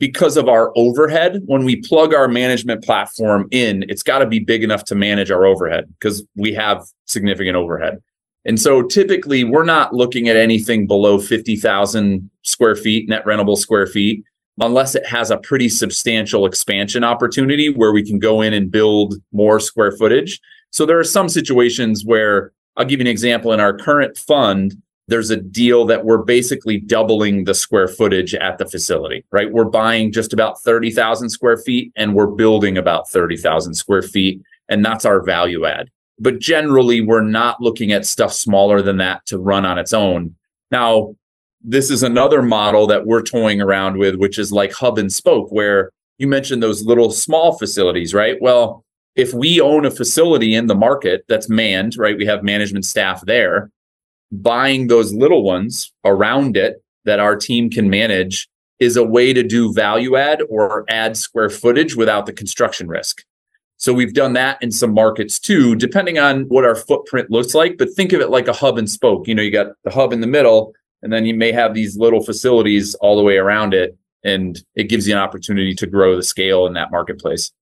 because 0.00 0.38
of 0.38 0.48
our 0.48 0.72
overhead, 0.76 1.42
when 1.44 1.64
we 1.64 1.76
plug 1.76 2.14
our 2.14 2.26
management 2.26 2.82
platform 2.82 3.46
in, 3.50 3.84
it's 3.88 4.02
got 4.02 4.20
to 4.20 4.26
be 4.26 4.40
big 4.40 4.64
enough 4.64 4.82
to 4.86 4.94
manage 4.94 5.30
our 5.30 5.44
overhead 5.44 5.84
because 5.98 6.24
we 6.34 6.54
have 6.54 6.82
significant 7.04 7.54
overhead. 7.54 7.98
And 8.44 8.60
so 8.60 8.82
typically 8.82 9.44
we're 9.44 9.64
not 9.64 9.94
looking 9.94 10.28
at 10.28 10.36
anything 10.36 10.86
below 10.86 11.18
50,000 11.18 12.30
square 12.42 12.74
feet, 12.74 13.08
net 13.08 13.24
rentable 13.24 13.56
square 13.56 13.86
feet, 13.86 14.24
unless 14.60 14.94
it 14.94 15.06
has 15.06 15.30
a 15.30 15.38
pretty 15.38 15.68
substantial 15.68 16.46
expansion 16.46 17.04
opportunity 17.04 17.68
where 17.68 17.92
we 17.92 18.04
can 18.04 18.18
go 18.18 18.40
in 18.40 18.52
and 18.52 18.70
build 18.70 19.14
more 19.32 19.60
square 19.60 19.92
footage. 19.92 20.40
So 20.70 20.86
there 20.86 20.98
are 20.98 21.04
some 21.04 21.28
situations 21.28 22.04
where 22.04 22.52
I'll 22.76 22.84
give 22.84 23.00
you 23.00 23.04
an 23.04 23.10
example 23.10 23.52
in 23.52 23.60
our 23.60 23.76
current 23.76 24.16
fund, 24.16 24.80
there's 25.08 25.30
a 25.30 25.36
deal 25.36 25.84
that 25.86 26.04
we're 26.04 26.22
basically 26.22 26.78
doubling 26.78 27.44
the 27.44 27.54
square 27.54 27.88
footage 27.88 28.34
at 28.34 28.58
the 28.58 28.66
facility, 28.66 29.24
right? 29.32 29.50
We're 29.50 29.64
buying 29.64 30.12
just 30.12 30.32
about 30.32 30.62
30,000 30.62 31.28
square 31.28 31.56
feet 31.56 31.92
and 31.96 32.14
we're 32.14 32.28
building 32.28 32.78
about 32.78 33.10
30,000 33.10 33.74
square 33.74 34.02
feet. 34.02 34.40
And 34.68 34.84
that's 34.84 35.04
our 35.04 35.20
value 35.20 35.66
add. 35.66 35.90
But 36.20 36.38
generally, 36.38 37.00
we're 37.00 37.22
not 37.22 37.60
looking 37.60 37.92
at 37.92 38.06
stuff 38.06 38.32
smaller 38.32 38.82
than 38.82 38.98
that 38.98 39.26
to 39.26 39.38
run 39.38 39.64
on 39.64 39.78
its 39.78 39.92
own. 39.92 40.36
Now, 40.70 41.16
this 41.62 41.90
is 41.90 42.02
another 42.02 42.42
model 42.42 42.86
that 42.86 43.06
we're 43.06 43.22
toying 43.22 43.60
around 43.60 43.98
with, 43.98 44.16
which 44.16 44.38
is 44.38 44.52
like 44.52 44.72
hub 44.72 44.98
and 44.98 45.12
spoke, 45.12 45.50
where 45.50 45.90
you 46.18 46.26
mentioned 46.26 46.62
those 46.62 46.84
little 46.84 47.10
small 47.10 47.58
facilities, 47.58 48.12
right? 48.12 48.36
Well, 48.40 48.84
if 49.16 49.32
we 49.34 49.60
own 49.60 49.84
a 49.84 49.90
facility 49.90 50.54
in 50.54 50.66
the 50.66 50.74
market 50.74 51.24
that's 51.28 51.48
manned, 51.48 51.96
right? 51.96 52.16
We 52.16 52.26
have 52.26 52.44
management 52.44 52.84
staff 52.84 53.24
there 53.24 53.70
buying 54.32 54.86
those 54.86 55.12
little 55.12 55.42
ones 55.42 55.92
around 56.04 56.56
it 56.56 56.82
that 57.04 57.20
our 57.20 57.36
team 57.36 57.70
can 57.70 57.90
manage 57.90 58.48
is 58.78 58.96
a 58.96 59.04
way 59.04 59.32
to 59.32 59.42
do 59.42 59.72
value 59.72 60.16
add 60.16 60.42
or 60.48 60.84
add 60.88 61.16
square 61.16 61.50
footage 61.50 61.96
without 61.96 62.26
the 62.26 62.32
construction 62.32 62.88
risk. 62.88 63.24
So 63.80 63.94
we've 63.94 64.12
done 64.12 64.34
that 64.34 64.62
in 64.62 64.70
some 64.72 64.92
markets 64.92 65.38
too, 65.38 65.74
depending 65.74 66.18
on 66.18 66.42
what 66.48 66.66
our 66.66 66.74
footprint 66.74 67.30
looks 67.30 67.54
like. 67.54 67.78
But 67.78 67.88
think 67.94 68.12
of 68.12 68.20
it 68.20 68.28
like 68.28 68.46
a 68.46 68.52
hub 68.52 68.76
and 68.76 68.88
spoke. 68.88 69.26
You 69.26 69.34
know, 69.34 69.42
you 69.42 69.50
got 69.50 69.68
the 69.84 69.90
hub 69.90 70.12
in 70.12 70.20
the 70.20 70.26
middle, 70.26 70.74
and 71.00 71.10
then 71.10 71.24
you 71.24 71.32
may 71.32 71.50
have 71.50 71.72
these 71.72 71.96
little 71.96 72.22
facilities 72.22 72.94
all 72.96 73.16
the 73.16 73.22
way 73.22 73.38
around 73.38 73.72
it. 73.72 73.96
And 74.22 74.62
it 74.74 74.90
gives 74.90 75.08
you 75.08 75.14
an 75.14 75.18
opportunity 75.18 75.74
to 75.76 75.86
grow 75.86 76.14
the 76.14 76.22
scale 76.22 76.66
in 76.66 76.74
that 76.74 76.90
marketplace. 76.90 77.52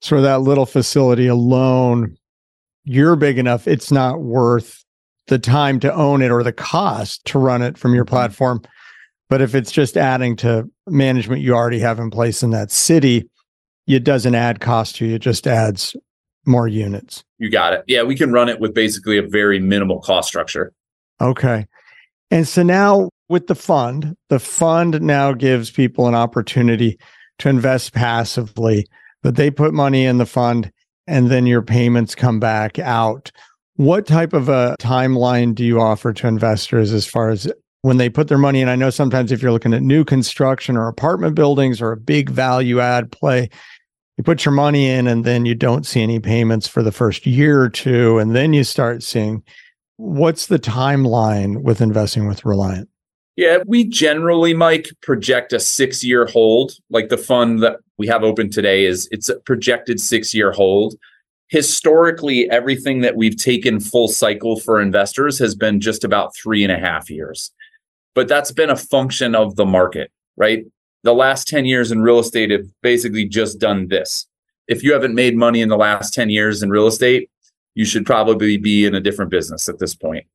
So 0.00 0.20
that 0.20 0.40
little 0.40 0.66
facility 0.66 1.28
alone, 1.28 2.16
you're 2.82 3.14
big 3.14 3.38
enough, 3.38 3.68
it's 3.68 3.92
not 3.92 4.20
worth 4.20 4.84
the 5.28 5.38
time 5.38 5.78
to 5.80 5.94
own 5.94 6.22
it 6.22 6.32
or 6.32 6.42
the 6.42 6.52
cost 6.52 7.24
to 7.26 7.38
run 7.38 7.62
it 7.62 7.78
from 7.78 7.94
your 7.94 8.04
mm-hmm. 8.04 8.16
platform. 8.16 8.62
But 9.28 9.42
if 9.42 9.54
it's 9.54 9.70
just 9.70 9.96
adding 9.96 10.34
to 10.36 10.68
management 10.88 11.40
you 11.40 11.54
already 11.54 11.78
have 11.78 12.00
in 12.00 12.10
place 12.10 12.42
in 12.42 12.50
that 12.50 12.72
city, 12.72 13.30
it 13.96 14.04
doesn't 14.04 14.34
add 14.34 14.60
cost 14.60 14.96
to 14.96 15.06
you. 15.06 15.14
It 15.14 15.22
just 15.22 15.46
adds 15.46 15.96
more 16.46 16.68
units. 16.68 17.24
You 17.38 17.50
got 17.50 17.72
it. 17.72 17.84
Yeah, 17.86 18.02
we 18.02 18.16
can 18.16 18.32
run 18.32 18.48
it 18.48 18.60
with 18.60 18.74
basically 18.74 19.18
a 19.18 19.22
very 19.22 19.58
minimal 19.60 20.00
cost 20.00 20.28
structure. 20.28 20.72
Okay. 21.20 21.66
And 22.30 22.46
so 22.46 22.62
now 22.62 23.10
with 23.28 23.46
the 23.46 23.54
fund, 23.54 24.16
the 24.28 24.38
fund 24.38 25.00
now 25.02 25.32
gives 25.32 25.70
people 25.70 26.06
an 26.06 26.14
opportunity 26.14 26.98
to 27.38 27.48
invest 27.48 27.92
passively, 27.92 28.86
but 29.22 29.36
they 29.36 29.50
put 29.50 29.72
money 29.72 30.04
in 30.04 30.18
the 30.18 30.26
fund 30.26 30.70
and 31.06 31.30
then 31.30 31.46
your 31.46 31.62
payments 31.62 32.14
come 32.14 32.40
back 32.40 32.78
out. 32.78 33.30
What 33.76 34.06
type 34.06 34.32
of 34.32 34.48
a 34.48 34.76
timeline 34.80 35.54
do 35.54 35.64
you 35.64 35.80
offer 35.80 36.12
to 36.12 36.26
investors 36.26 36.92
as 36.92 37.06
far 37.06 37.30
as 37.30 37.50
when 37.82 37.96
they 37.96 38.10
put 38.10 38.28
their 38.28 38.38
money 38.38 38.60
in? 38.60 38.68
I 38.68 38.76
know 38.76 38.90
sometimes 38.90 39.30
if 39.30 39.40
you're 39.40 39.52
looking 39.52 39.72
at 39.72 39.82
new 39.82 40.04
construction 40.04 40.76
or 40.76 40.88
apartment 40.88 41.34
buildings 41.34 41.80
or 41.80 41.92
a 41.92 41.96
big 41.96 42.28
value 42.28 42.80
add 42.80 43.12
play, 43.12 43.48
you 44.18 44.24
put 44.24 44.44
your 44.44 44.52
money 44.52 44.90
in 44.90 45.06
and 45.06 45.24
then 45.24 45.46
you 45.46 45.54
don't 45.54 45.86
see 45.86 46.02
any 46.02 46.20
payments 46.20 46.68
for 46.68 46.82
the 46.82 46.92
first 46.92 47.24
year 47.24 47.62
or 47.62 47.70
two. 47.70 48.18
And 48.18 48.36
then 48.36 48.52
you 48.52 48.64
start 48.64 49.02
seeing 49.02 49.42
what's 49.96 50.48
the 50.48 50.58
timeline 50.58 51.62
with 51.62 51.80
investing 51.80 52.28
with 52.28 52.44
Reliant? 52.44 52.90
Yeah, 53.36 53.58
we 53.66 53.84
generally, 53.84 54.52
Mike, 54.52 54.90
project 55.00 55.52
a 55.52 55.60
six 55.60 56.04
year 56.04 56.26
hold. 56.26 56.72
Like 56.90 57.08
the 57.08 57.16
fund 57.16 57.62
that 57.62 57.76
we 57.96 58.06
have 58.08 58.22
open 58.24 58.50
today 58.50 58.84
is 58.84 59.08
it's 59.10 59.30
a 59.30 59.38
projected 59.40 60.00
six 60.00 60.34
year 60.34 60.52
hold 60.52 60.96
historically, 61.48 62.48
everything 62.50 63.00
that 63.00 63.16
we've 63.16 63.36
taken 63.36 63.80
full 63.80 64.08
cycle 64.08 64.58
for 64.60 64.80
investors 64.80 65.38
has 65.38 65.54
been 65.54 65.80
just 65.80 66.04
about 66.04 66.36
three 66.36 66.62
and 66.62 66.72
a 66.72 66.78
half 66.78 67.10
years. 67.10 67.50
But 68.14 68.28
that's 68.28 68.52
been 68.52 68.70
a 68.70 68.76
function 68.76 69.34
of 69.34 69.56
the 69.56 69.66
market, 69.66 70.10
right? 70.36 70.64
The 71.04 71.14
last 71.14 71.48
10 71.48 71.64
years 71.64 71.92
in 71.92 72.02
real 72.02 72.18
estate 72.18 72.50
have 72.50 72.66
basically 72.82 73.24
just 73.24 73.58
done 73.58 73.88
this. 73.88 74.26
If 74.66 74.82
you 74.82 74.92
haven't 74.92 75.14
made 75.14 75.36
money 75.36 75.60
in 75.60 75.68
the 75.68 75.76
last 75.76 76.12
10 76.12 76.30
years 76.30 76.62
in 76.62 76.70
real 76.70 76.86
estate, 76.86 77.30
you 77.74 77.84
should 77.84 78.04
probably 78.04 78.56
be 78.56 78.84
in 78.84 78.94
a 78.94 79.00
different 79.00 79.30
business 79.30 79.68
at 79.68 79.78
this 79.78 79.94
point 79.94 80.26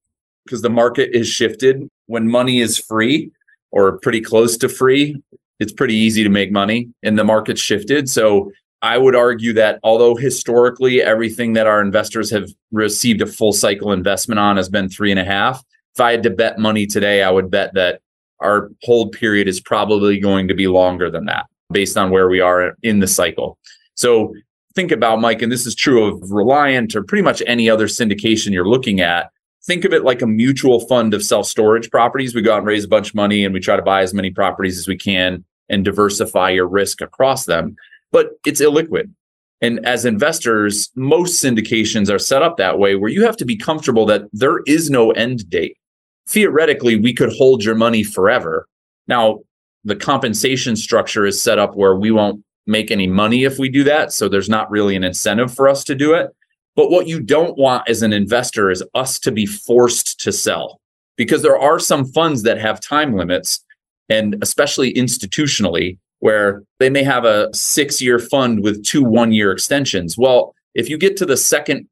because 0.46 0.62
the 0.62 0.70
market 0.70 1.12
is 1.14 1.28
shifted. 1.28 1.88
When 2.08 2.30
money 2.30 2.60
is 2.60 2.78
free 2.78 3.32
or 3.72 4.00
pretty 4.00 4.22
close 4.22 4.58
to 4.58 4.70
free, 4.70 5.22
it's 5.60 5.74
pretty 5.74 5.96
easy 5.96 6.24
to 6.24 6.30
make 6.30 6.52
money 6.52 6.90
and 7.04 7.18
the 7.18 7.24
market's 7.24 7.62
shifted. 7.62 8.10
So 8.10 8.52
I 8.82 8.98
would 8.98 9.16
argue 9.16 9.54
that 9.54 9.80
although 9.84 10.16
historically 10.16 11.02
everything 11.02 11.54
that 11.54 11.68
our 11.68 11.82
investors 11.82 12.30
have 12.32 12.50
received 12.72 13.22
a 13.22 13.26
full 13.26 13.54
cycle 13.54 13.92
investment 13.92 14.40
on 14.40 14.58
has 14.58 14.70
been 14.70 14.90
three 14.90 15.12
and 15.12 15.20
a 15.20 15.26
half, 15.26 15.64
if 15.96 16.02
I 16.02 16.12
had 16.12 16.24
to 16.24 16.30
bet 16.30 16.60
money 16.60 16.86
today, 16.86 17.24
I 17.24 17.32
would 17.32 17.52
bet 17.52 17.74
that 17.76 18.02
our 18.44 18.70
hold 18.84 19.12
period 19.12 19.48
is 19.48 19.60
probably 19.60 20.20
going 20.20 20.48
to 20.48 20.54
be 20.54 20.68
longer 20.68 21.10
than 21.10 21.26
that 21.26 21.46
based 21.72 21.98
on 21.98 22.12
where 22.12 22.30
we 22.30 22.40
are 22.40 22.76
in 22.84 23.00
the 23.00 23.08
cycle. 23.08 23.58
So 23.96 24.34
think 24.76 24.92
about 24.92 25.22
Mike, 25.22 25.42
and 25.42 25.52
this 25.52 25.66
is 25.66 25.76
true 25.76 26.06
of 26.06 26.32
Reliant 26.32 26.96
or 26.96 27.04
pretty 27.04 27.24
much 27.24 27.42
any 27.48 27.70
other 27.70 27.88
syndication 27.88 28.52
you're 28.52 28.68
looking 28.68 29.00
at. 29.00 29.32
Think 29.66 29.86
of 29.86 29.94
it 29.94 30.04
like 30.04 30.22
a 30.22 30.28
mutual 30.28 30.86
fund 30.88 31.14
of 31.14 31.24
self 31.24 31.48
storage 31.48 31.90
properties. 31.90 32.36
We 32.36 32.42
go 32.42 32.54
out 32.54 32.60
and 32.60 32.68
raise 32.68 32.84
a 32.84 32.90
bunch 32.90 33.10
of 33.10 33.16
money 33.16 33.46
and 33.46 33.54
we 33.54 33.60
try 33.60 33.76
to 33.76 33.82
buy 33.82 34.02
as 34.02 34.14
many 34.14 34.30
properties 34.30 34.78
as 34.78 34.88
we 34.88 34.98
can 34.98 35.44
and 35.70 35.86
diversify 35.86 36.50
your 36.50 36.68
risk 36.68 37.02
across 37.02 37.46
them 37.46 37.78
but 38.14 38.40
it's 38.46 38.62
illiquid. 38.62 39.12
And 39.60 39.86
as 39.86 40.06
investors, 40.06 40.90
most 40.96 41.44
syndications 41.44 42.10
are 42.14 42.20
set 42.20 42.44
up 42.44 42.58
that 42.58 42.80
way 42.80 42.96
where 42.96 43.12
you 43.12 43.26
have 43.26 43.38
to 43.38 43.46
be 43.46 43.58
comfortable 43.58 44.06
that 44.06 44.24
there 44.32 44.60
is 44.66 44.90
no 44.90 45.12
end 45.12 45.50
date. 45.50 45.78
Theoretically, 46.28 46.96
we 46.96 47.14
could 47.14 47.34
hold 47.34 47.64
your 47.64 47.76
money 47.76 48.04
forever. 48.04 48.68
Now, 49.08 49.40
the 49.84 49.96
compensation 49.96 50.76
structure 50.76 51.26
is 51.26 51.42
set 51.42 51.60
up 51.60 51.76
where 51.76 51.96
we 51.96 52.12
won't 52.12 52.44
make 52.66 52.92
any 52.92 53.08
money 53.08 53.44
if 53.44 53.60
we 53.60 53.70
do 53.70 53.84
that. 53.84 54.14
So 54.14 54.30
there's 54.30 54.50
not 54.50 54.72
really 54.72 54.96
an 54.96 55.04
incentive 55.04 55.54
for 55.54 55.68
us 55.68 55.84
to 55.86 55.96
do 55.96 56.14
it. 56.14 56.30
But 56.76 56.90
what 56.90 57.08
you 57.08 57.20
don't 57.20 57.58
want 57.58 57.88
as 57.90 58.02
an 58.02 58.14
investor 58.14 58.72
is 58.72 58.84
us 58.96 59.20
to 59.20 59.32
be 59.32 59.46
forced 59.46 60.20
to 60.22 60.32
sell 60.32 60.80
because 61.18 61.42
there 61.42 61.60
are 61.60 61.78
some 61.78 62.06
funds 62.06 62.44
that 62.44 62.60
have 62.60 62.80
time 62.80 63.16
limits. 63.16 63.64
And 64.10 64.36
especially 64.42 64.94
institutionally, 64.94 65.98
where 66.20 66.64
they 66.80 66.90
may 66.90 67.04
have 67.04 67.26
a 67.26 67.50
six 67.54 68.02
year 68.02 68.18
fund 68.18 68.64
with 68.64 68.84
two 68.86 69.04
one 69.04 69.34
year 69.34 69.52
extensions. 69.52 70.18
Well, 70.18 70.56
if 70.74 70.90
you 70.90 70.98
get 70.98 71.18
to 71.18 71.26
the 71.26 71.38
second 71.38 71.88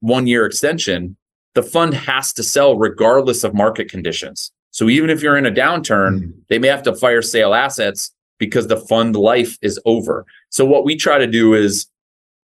one 0.00 0.26
year 0.26 0.46
extension, 0.46 1.16
the 1.54 1.62
fund 1.62 1.94
has 1.94 2.32
to 2.34 2.42
sell 2.42 2.76
regardless 2.76 3.44
of 3.44 3.54
market 3.54 3.88
conditions. 3.88 4.50
So 4.70 4.88
even 4.88 5.10
if 5.10 5.22
you're 5.22 5.36
in 5.36 5.46
a 5.46 5.52
downturn, 5.52 6.18
mm-hmm. 6.18 6.30
they 6.48 6.58
may 6.58 6.68
have 6.68 6.82
to 6.84 6.94
fire 6.94 7.22
sale 7.22 7.54
assets 7.54 8.12
because 8.38 8.66
the 8.66 8.76
fund 8.76 9.14
life 9.16 9.56
is 9.62 9.80
over. 9.84 10.26
So 10.50 10.64
what 10.64 10.84
we 10.84 10.96
try 10.96 11.18
to 11.18 11.26
do 11.26 11.54
is 11.54 11.86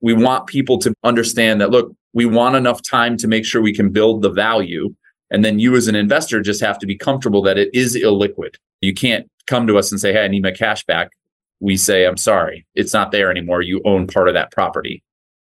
we 0.01 0.15
want 0.15 0.47
people 0.47 0.79
to 0.79 0.95
understand 1.03 1.61
that 1.61 1.71
look, 1.71 1.93
we 2.13 2.27
want 2.27 2.57
enough 2.57 2.83
time 2.83 3.17
to 3.19 3.29
make 3.29 3.45
sure 3.45 3.61
we 3.61 3.75
can 3.75 3.91
build 3.91 4.23
the 4.23 4.31
value. 4.31 4.95
And 5.31 5.45
then 5.45 5.59
you 5.59 5.77
as 5.77 5.89
an 5.89 5.95
investor 5.95 6.41
just 6.41 6.61
have 6.61 6.79
to 6.79 6.87
be 6.87 6.97
comfortable 6.97 7.43
that 7.43 7.59
it 7.59 7.71
is 7.75 7.97
illiquid. 7.97 8.57
You 8.81 8.95
can't 8.95 9.29
come 9.47 9.67
to 9.67 9.77
us 9.79 9.91
and 9.91 10.01
say, 10.01 10.13
Hey, 10.13 10.25
I 10.25 10.29
need 10.29 10.43
my 10.43 10.53
cash 10.53 10.85
back 10.85 11.11
we 11.61 11.77
say, 11.77 12.07
I'm 12.07 12.17
sorry, 12.17 12.67
it's 12.75 12.93
not 12.93 13.13
there 13.13 13.31
anymore. 13.31 13.63
You 13.63 13.83
own 13.85 14.07
part 14.07 14.29
of 14.29 14.35
that 14.35 14.51
property. 14.51 15.03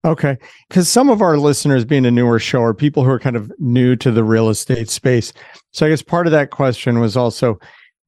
Okay. 0.04 0.36
Because 0.68 0.88
some 0.88 1.10
of 1.10 1.20
our 1.20 1.38
listeners, 1.38 1.84
being 1.84 2.06
a 2.06 2.10
newer 2.10 2.38
show, 2.38 2.62
are 2.62 2.74
people 2.74 3.04
who 3.04 3.10
are 3.10 3.18
kind 3.18 3.36
of 3.36 3.52
new 3.58 3.96
to 3.96 4.10
the 4.10 4.24
real 4.24 4.48
estate 4.48 4.88
space. 4.90 5.32
So 5.72 5.86
I 5.86 5.90
guess 5.90 6.02
part 6.02 6.26
of 6.26 6.32
that 6.32 6.50
question 6.50 7.00
was 7.00 7.16
also 7.16 7.58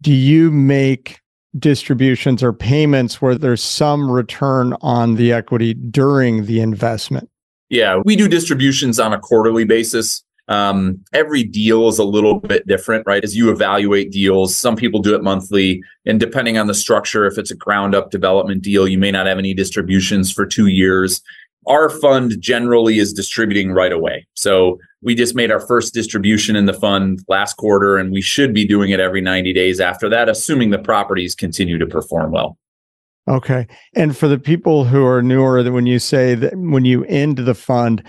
do 0.02 0.12
you 0.12 0.50
make 0.50 1.20
distributions 1.58 2.42
or 2.42 2.52
payments 2.52 3.20
where 3.20 3.34
there's 3.34 3.62
some 3.62 4.10
return 4.10 4.74
on 4.80 5.16
the 5.16 5.32
equity 5.32 5.74
during 5.74 6.46
the 6.46 6.60
investment? 6.60 7.28
Yeah, 7.68 8.00
we 8.04 8.16
do 8.16 8.28
distributions 8.28 8.98
on 8.98 9.12
a 9.12 9.18
quarterly 9.18 9.64
basis. 9.64 10.24
Um, 10.48 11.00
every 11.12 11.44
deal 11.44 11.86
is 11.88 11.98
a 11.98 12.04
little 12.04 12.40
bit 12.40 12.66
different, 12.66 13.06
right? 13.06 13.22
As 13.22 13.36
you 13.36 13.50
evaluate 13.50 14.10
deals, 14.10 14.56
some 14.56 14.74
people 14.74 15.00
do 15.00 15.14
it 15.14 15.22
monthly. 15.22 15.80
And 16.06 16.18
depending 16.18 16.58
on 16.58 16.66
the 16.66 16.74
structure, 16.74 17.24
if 17.26 17.38
it's 17.38 17.52
a 17.52 17.56
ground 17.56 17.94
up 17.94 18.10
development 18.10 18.62
deal, 18.62 18.88
you 18.88 18.98
may 18.98 19.12
not 19.12 19.26
have 19.26 19.38
any 19.38 19.54
distributions 19.54 20.32
for 20.32 20.46
two 20.46 20.66
years. 20.66 21.22
Our 21.70 21.88
fund 21.88 22.34
generally 22.40 22.98
is 22.98 23.12
distributing 23.12 23.70
right 23.70 23.92
away. 23.92 24.26
So 24.34 24.78
We 25.02 25.14
just 25.14 25.34
made 25.34 25.50
our 25.50 25.60
first 25.60 25.94
distribution 25.94 26.56
in 26.56 26.66
the 26.66 26.74
fund 26.74 27.20
last 27.26 27.54
quarter, 27.54 27.96
and 27.96 28.12
we 28.12 28.20
should 28.20 28.52
be 28.52 28.66
doing 28.66 28.90
it 28.90 29.00
every 29.00 29.22
90 29.22 29.52
days 29.54 29.80
after 29.80 30.10
that, 30.10 30.28
assuming 30.28 30.70
the 30.70 30.78
properties 30.78 31.34
continue 31.34 31.78
to 31.78 31.86
perform 31.86 32.32
well. 32.32 32.58
Okay. 33.26 33.66
And 33.94 34.16
for 34.16 34.28
the 34.28 34.38
people 34.38 34.84
who 34.84 35.06
are 35.06 35.22
newer, 35.22 35.62
that 35.62 35.72
when 35.72 35.86
you 35.86 35.98
say 35.98 36.34
that 36.34 36.54
when 36.54 36.84
you 36.84 37.04
end 37.04 37.38
the 37.38 37.54
fund, 37.54 38.02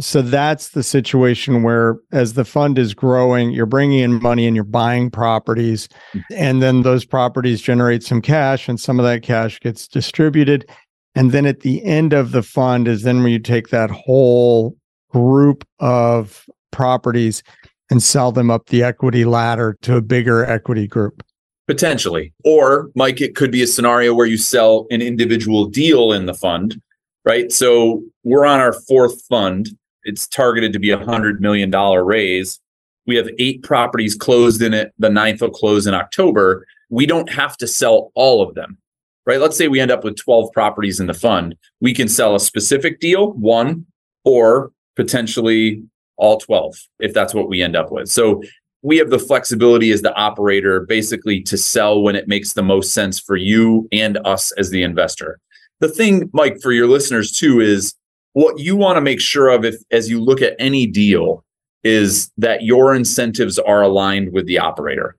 so 0.00 0.22
that's 0.22 0.70
the 0.70 0.82
situation 0.82 1.62
where 1.62 1.98
as 2.12 2.32
the 2.32 2.46
fund 2.46 2.78
is 2.78 2.94
growing, 2.94 3.50
you're 3.50 3.66
bringing 3.66 3.98
in 3.98 4.22
money 4.22 4.46
and 4.46 4.56
you're 4.56 4.64
buying 4.64 5.10
properties, 5.10 5.88
mm-hmm. 6.14 6.34
and 6.34 6.62
then 6.62 6.82
those 6.82 7.04
properties 7.04 7.60
generate 7.60 8.02
some 8.02 8.22
cash, 8.22 8.68
and 8.68 8.80
some 8.80 8.98
of 8.98 9.04
that 9.04 9.22
cash 9.22 9.60
gets 9.60 9.86
distributed. 9.86 10.66
And 11.14 11.32
then 11.32 11.46
at 11.46 11.60
the 11.60 11.84
end 11.84 12.12
of 12.12 12.32
the 12.32 12.42
fund 12.42 12.88
is 12.88 13.02
then 13.02 13.22
when 13.22 13.32
you 13.32 13.38
take 13.38 13.68
that 13.68 13.90
whole 13.90 14.76
group 15.10 15.66
of 15.78 16.46
properties 16.70 17.42
and 17.90 18.02
sell 18.02 18.32
them 18.32 18.50
up 18.50 18.66
the 18.68 18.82
equity 18.82 19.24
ladder 19.24 19.76
to 19.82 19.96
a 19.96 20.00
bigger 20.00 20.44
equity 20.44 20.86
group. 20.86 21.22
Potentially. 21.66 22.32
Or, 22.44 22.90
Mike, 22.94 23.20
it 23.20 23.36
could 23.36 23.52
be 23.52 23.62
a 23.62 23.66
scenario 23.66 24.14
where 24.14 24.26
you 24.26 24.38
sell 24.38 24.86
an 24.90 25.02
individual 25.02 25.66
deal 25.66 26.12
in 26.12 26.26
the 26.26 26.34
fund, 26.34 26.80
right? 27.24 27.52
So 27.52 28.02
we're 28.24 28.46
on 28.46 28.60
our 28.60 28.72
fourth 28.72 29.22
fund. 29.26 29.68
It's 30.04 30.26
targeted 30.26 30.72
to 30.72 30.78
be 30.78 30.90
a 30.90 30.96
$100 30.96 31.40
million 31.40 31.70
raise. 31.70 32.58
We 33.06 33.16
have 33.16 33.28
eight 33.38 33.62
properties 33.62 34.14
closed 34.14 34.62
in 34.62 34.74
it. 34.74 34.92
The 34.98 35.10
ninth 35.10 35.40
will 35.40 35.50
close 35.50 35.86
in 35.86 35.94
October. 35.94 36.66
We 36.88 37.06
don't 37.06 37.30
have 37.30 37.56
to 37.58 37.66
sell 37.66 38.10
all 38.14 38.42
of 38.42 38.54
them, 38.54 38.78
right? 39.26 39.40
Let's 39.40 39.56
say 39.56 39.68
we 39.68 39.80
end 39.80 39.90
up 39.90 40.04
with 40.04 40.16
12 40.16 40.52
properties 40.52 41.00
in 41.00 41.06
the 41.06 41.14
fund. 41.14 41.54
We 41.80 41.94
can 41.94 42.08
sell 42.08 42.34
a 42.34 42.40
specific 42.40 43.00
deal, 43.00 43.32
one, 43.32 43.86
or 44.24 44.72
potentially 44.96 45.82
all 46.16 46.38
12 46.38 46.76
if 47.00 47.14
that's 47.14 47.34
what 47.34 47.48
we 47.48 47.62
end 47.62 47.76
up 47.76 47.90
with. 47.90 48.08
So 48.08 48.42
we 48.82 48.98
have 48.98 49.10
the 49.10 49.18
flexibility 49.18 49.92
as 49.92 50.02
the 50.02 50.14
operator 50.14 50.80
basically 50.80 51.40
to 51.42 51.56
sell 51.56 52.02
when 52.02 52.16
it 52.16 52.28
makes 52.28 52.52
the 52.52 52.62
most 52.62 52.92
sense 52.92 53.18
for 53.18 53.36
you 53.36 53.88
and 53.92 54.18
us 54.24 54.52
as 54.52 54.70
the 54.70 54.82
investor. 54.82 55.38
The 55.80 55.88
thing, 55.88 56.30
Mike, 56.32 56.60
for 56.60 56.72
your 56.72 56.88
listeners 56.88 57.32
too, 57.32 57.60
is 57.60 57.94
what 58.32 58.58
you 58.58 58.76
want 58.76 58.96
to 58.96 59.00
make 59.00 59.20
sure 59.20 59.48
of 59.48 59.64
if 59.64 59.76
as 59.90 60.10
you 60.10 60.20
look 60.20 60.42
at 60.42 60.56
any 60.58 60.86
deal 60.86 61.44
is 61.84 62.30
that 62.38 62.62
your 62.62 62.94
incentives 62.94 63.58
are 63.58 63.82
aligned 63.82 64.32
with 64.32 64.46
the 64.46 64.58
operator, 64.58 65.16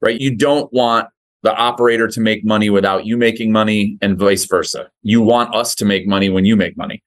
right? 0.00 0.20
You 0.20 0.34
don't 0.34 0.72
want 0.72 1.08
the 1.44 1.54
operator 1.54 2.08
to 2.08 2.20
make 2.20 2.44
money 2.44 2.70
without 2.70 3.06
you 3.06 3.16
making 3.16 3.52
money 3.52 3.98
and 4.00 4.18
vice 4.18 4.46
versa. 4.46 4.90
You 5.02 5.20
want 5.20 5.54
us 5.54 5.74
to 5.76 5.84
make 5.84 6.08
money 6.08 6.30
when 6.30 6.44
you 6.44 6.56
make 6.56 6.76
money. 6.76 7.02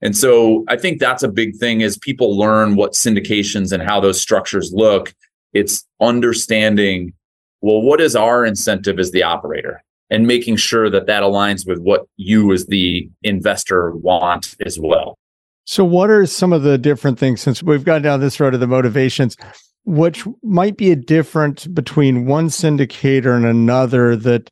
And 0.00 0.16
so 0.16 0.64
I 0.68 0.76
think 0.76 1.00
that's 1.00 1.24
a 1.24 1.28
big 1.28 1.56
thing 1.56 1.82
is 1.82 1.98
people 1.98 2.38
learn 2.38 2.76
what 2.76 2.92
syndications 2.92 3.72
and 3.72 3.82
how 3.82 4.00
those 4.00 4.20
structures 4.20 4.72
look. 4.72 5.12
It's 5.52 5.84
understanding, 6.00 7.12
well, 7.60 7.82
what 7.82 8.00
is 8.00 8.16
our 8.16 8.46
incentive 8.46 8.98
as 9.00 9.10
the 9.10 9.24
operator 9.24 9.82
and 10.08 10.26
making 10.26 10.56
sure 10.56 10.88
that 10.88 11.06
that 11.06 11.24
aligns 11.24 11.66
with 11.66 11.78
what 11.78 12.06
you 12.16 12.52
as 12.52 12.66
the 12.66 13.10
investor 13.22 13.90
want 13.92 14.54
as 14.64 14.78
well. 14.78 15.18
So, 15.64 15.84
what 15.84 16.10
are 16.10 16.26
some 16.26 16.52
of 16.52 16.62
the 16.62 16.78
different 16.78 17.18
things 17.18 17.40
since 17.40 17.62
we've 17.62 17.84
gone 17.84 18.02
down 18.02 18.20
this 18.20 18.40
road 18.40 18.54
of 18.54 18.60
the 18.60 18.66
motivations? 18.66 19.36
Which 19.84 20.24
might 20.42 20.76
be 20.76 20.90
a 20.90 20.96
difference 20.96 21.66
between 21.66 22.26
one 22.26 22.48
syndicator 22.48 23.34
and 23.36 23.46
another 23.46 24.14
that 24.16 24.50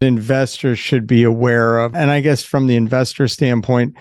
investors 0.00 0.78
should 0.78 1.06
be 1.06 1.24
aware 1.24 1.78
of? 1.78 1.94
And 1.94 2.10
I 2.10 2.20
guess 2.20 2.42
from 2.42 2.66
the 2.66 2.76
investor 2.76 3.28
standpoint, 3.28 3.94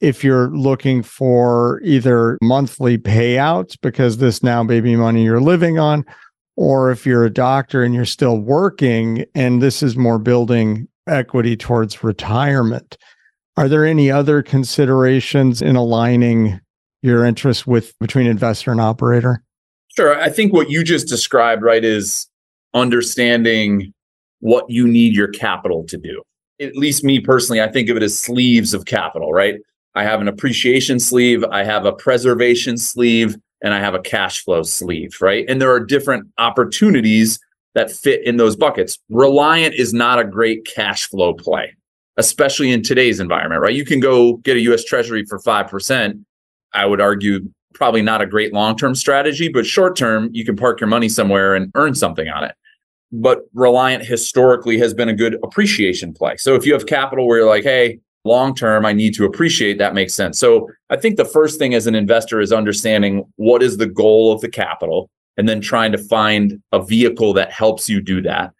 if 0.00 0.24
you're 0.24 0.50
looking 0.50 1.02
for 1.02 1.80
either 1.84 2.38
monthly 2.42 2.98
payouts 2.98 3.76
because 3.80 4.18
this 4.18 4.42
now 4.42 4.64
baby 4.64 4.96
money 4.96 5.24
you're 5.24 5.40
living 5.40 5.78
on, 5.78 6.04
or 6.56 6.90
if 6.90 7.06
you're 7.06 7.24
a 7.24 7.30
doctor 7.30 7.82
and 7.82 7.94
you're 7.94 8.04
still 8.04 8.38
working 8.38 9.24
and 9.34 9.62
this 9.62 9.82
is 9.82 9.96
more 9.96 10.18
building 10.18 10.88
equity 11.06 11.56
towards 11.56 12.04
retirement. 12.04 12.96
Are 13.56 13.68
there 13.68 13.84
any 13.84 14.10
other 14.10 14.42
considerations 14.42 15.62
in 15.62 15.76
aligning 15.76 16.60
your 17.02 17.24
interests 17.24 17.66
with 17.66 17.98
between 17.98 18.26
investor 18.26 18.70
and 18.70 18.80
operator? 18.80 19.42
Sure. 19.96 20.18
I 20.18 20.30
think 20.30 20.52
what 20.52 20.70
you 20.70 20.82
just 20.84 21.06
described, 21.06 21.62
right, 21.62 21.84
is 21.84 22.28
understanding 22.74 23.92
what 24.40 24.64
you 24.68 24.88
need 24.88 25.14
your 25.14 25.28
capital 25.28 25.84
to 25.88 25.98
do. 25.98 26.22
At 26.60 26.76
least 26.76 27.04
me 27.04 27.20
personally, 27.20 27.60
I 27.60 27.68
think 27.68 27.88
of 27.88 27.96
it 27.96 28.02
as 28.02 28.18
sleeves 28.18 28.72
of 28.72 28.86
capital, 28.86 29.32
right? 29.32 29.56
I 29.94 30.04
have 30.04 30.20
an 30.20 30.28
appreciation 30.28 30.98
sleeve, 30.98 31.44
I 31.50 31.64
have 31.64 31.84
a 31.84 31.92
preservation 31.92 32.78
sleeve, 32.78 33.36
and 33.62 33.74
I 33.74 33.80
have 33.80 33.94
a 33.94 34.00
cash 34.00 34.42
flow 34.42 34.62
sleeve, 34.62 35.16
right? 35.20 35.44
And 35.48 35.60
there 35.60 35.70
are 35.70 35.80
different 35.80 36.26
opportunities 36.38 37.38
that 37.74 37.90
fit 37.90 38.26
in 38.26 38.36
those 38.36 38.56
buckets. 38.56 38.98
Reliant 39.10 39.74
is 39.74 39.92
not 39.92 40.18
a 40.18 40.24
great 40.24 40.66
cash 40.66 41.08
flow 41.08 41.34
play, 41.34 41.74
especially 42.16 42.70
in 42.72 42.82
today's 42.82 43.20
environment, 43.20 43.60
right? 43.60 43.74
You 43.74 43.84
can 43.84 44.00
go 44.00 44.38
get 44.38 44.56
a 44.56 44.60
US 44.60 44.84
Treasury 44.84 45.24
for 45.26 45.38
5%. 45.38 46.24
I 46.72 46.86
would 46.86 47.00
argue 47.00 47.40
probably 47.74 48.02
not 48.02 48.22
a 48.22 48.26
great 48.26 48.52
long 48.52 48.76
term 48.76 48.94
strategy, 48.94 49.48
but 49.48 49.66
short 49.66 49.96
term, 49.96 50.28
you 50.32 50.44
can 50.44 50.56
park 50.56 50.80
your 50.80 50.88
money 50.88 51.08
somewhere 51.08 51.54
and 51.54 51.70
earn 51.74 51.94
something 51.94 52.28
on 52.28 52.44
it. 52.44 52.54
But 53.10 53.40
Reliant 53.52 54.04
historically 54.04 54.78
has 54.78 54.94
been 54.94 55.08
a 55.08 55.14
good 55.14 55.38
appreciation 55.42 56.12
play. 56.12 56.36
So 56.36 56.54
if 56.54 56.64
you 56.64 56.72
have 56.72 56.86
capital 56.86 57.26
where 57.26 57.38
you're 57.38 57.48
like, 57.48 57.64
hey, 57.64 58.00
long 58.24 58.54
term 58.54 58.86
i 58.86 58.92
need 58.92 59.14
to 59.14 59.24
appreciate 59.24 59.78
that 59.78 59.94
makes 59.94 60.14
sense 60.14 60.38
so 60.38 60.68
i 60.90 60.96
think 60.96 61.16
the 61.16 61.24
first 61.24 61.58
thing 61.58 61.74
as 61.74 61.86
an 61.86 61.94
investor 61.94 62.40
is 62.40 62.52
understanding 62.52 63.24
what 63.36 63.62
is 63.62 63.78
the 63.78 63.86
goal 63.86 64.32
of 64.32 64.40
the 64.40 64.48
capital 64.48 65.10
and 65.36 65.48
then 65.48 65.60
trying 65.60 65.90
to 65.90 65.98
find 65.98 66.60
a 66.72 66.82
vehicle 66.82 67.32
that 67.32 67.50
helps 67.50 67.88
you 67.88 68.00
do 68.00 68.22
that 68.22 68.52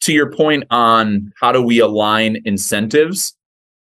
to 0.00 0.12
your 0.12 0.30
point 0.30 0.64
on 0.70 1.32
how 1.40 1.50
do 1.50 1.62
we 1.62 1.78
align 1.78 2.36
incentives 2.44 3.34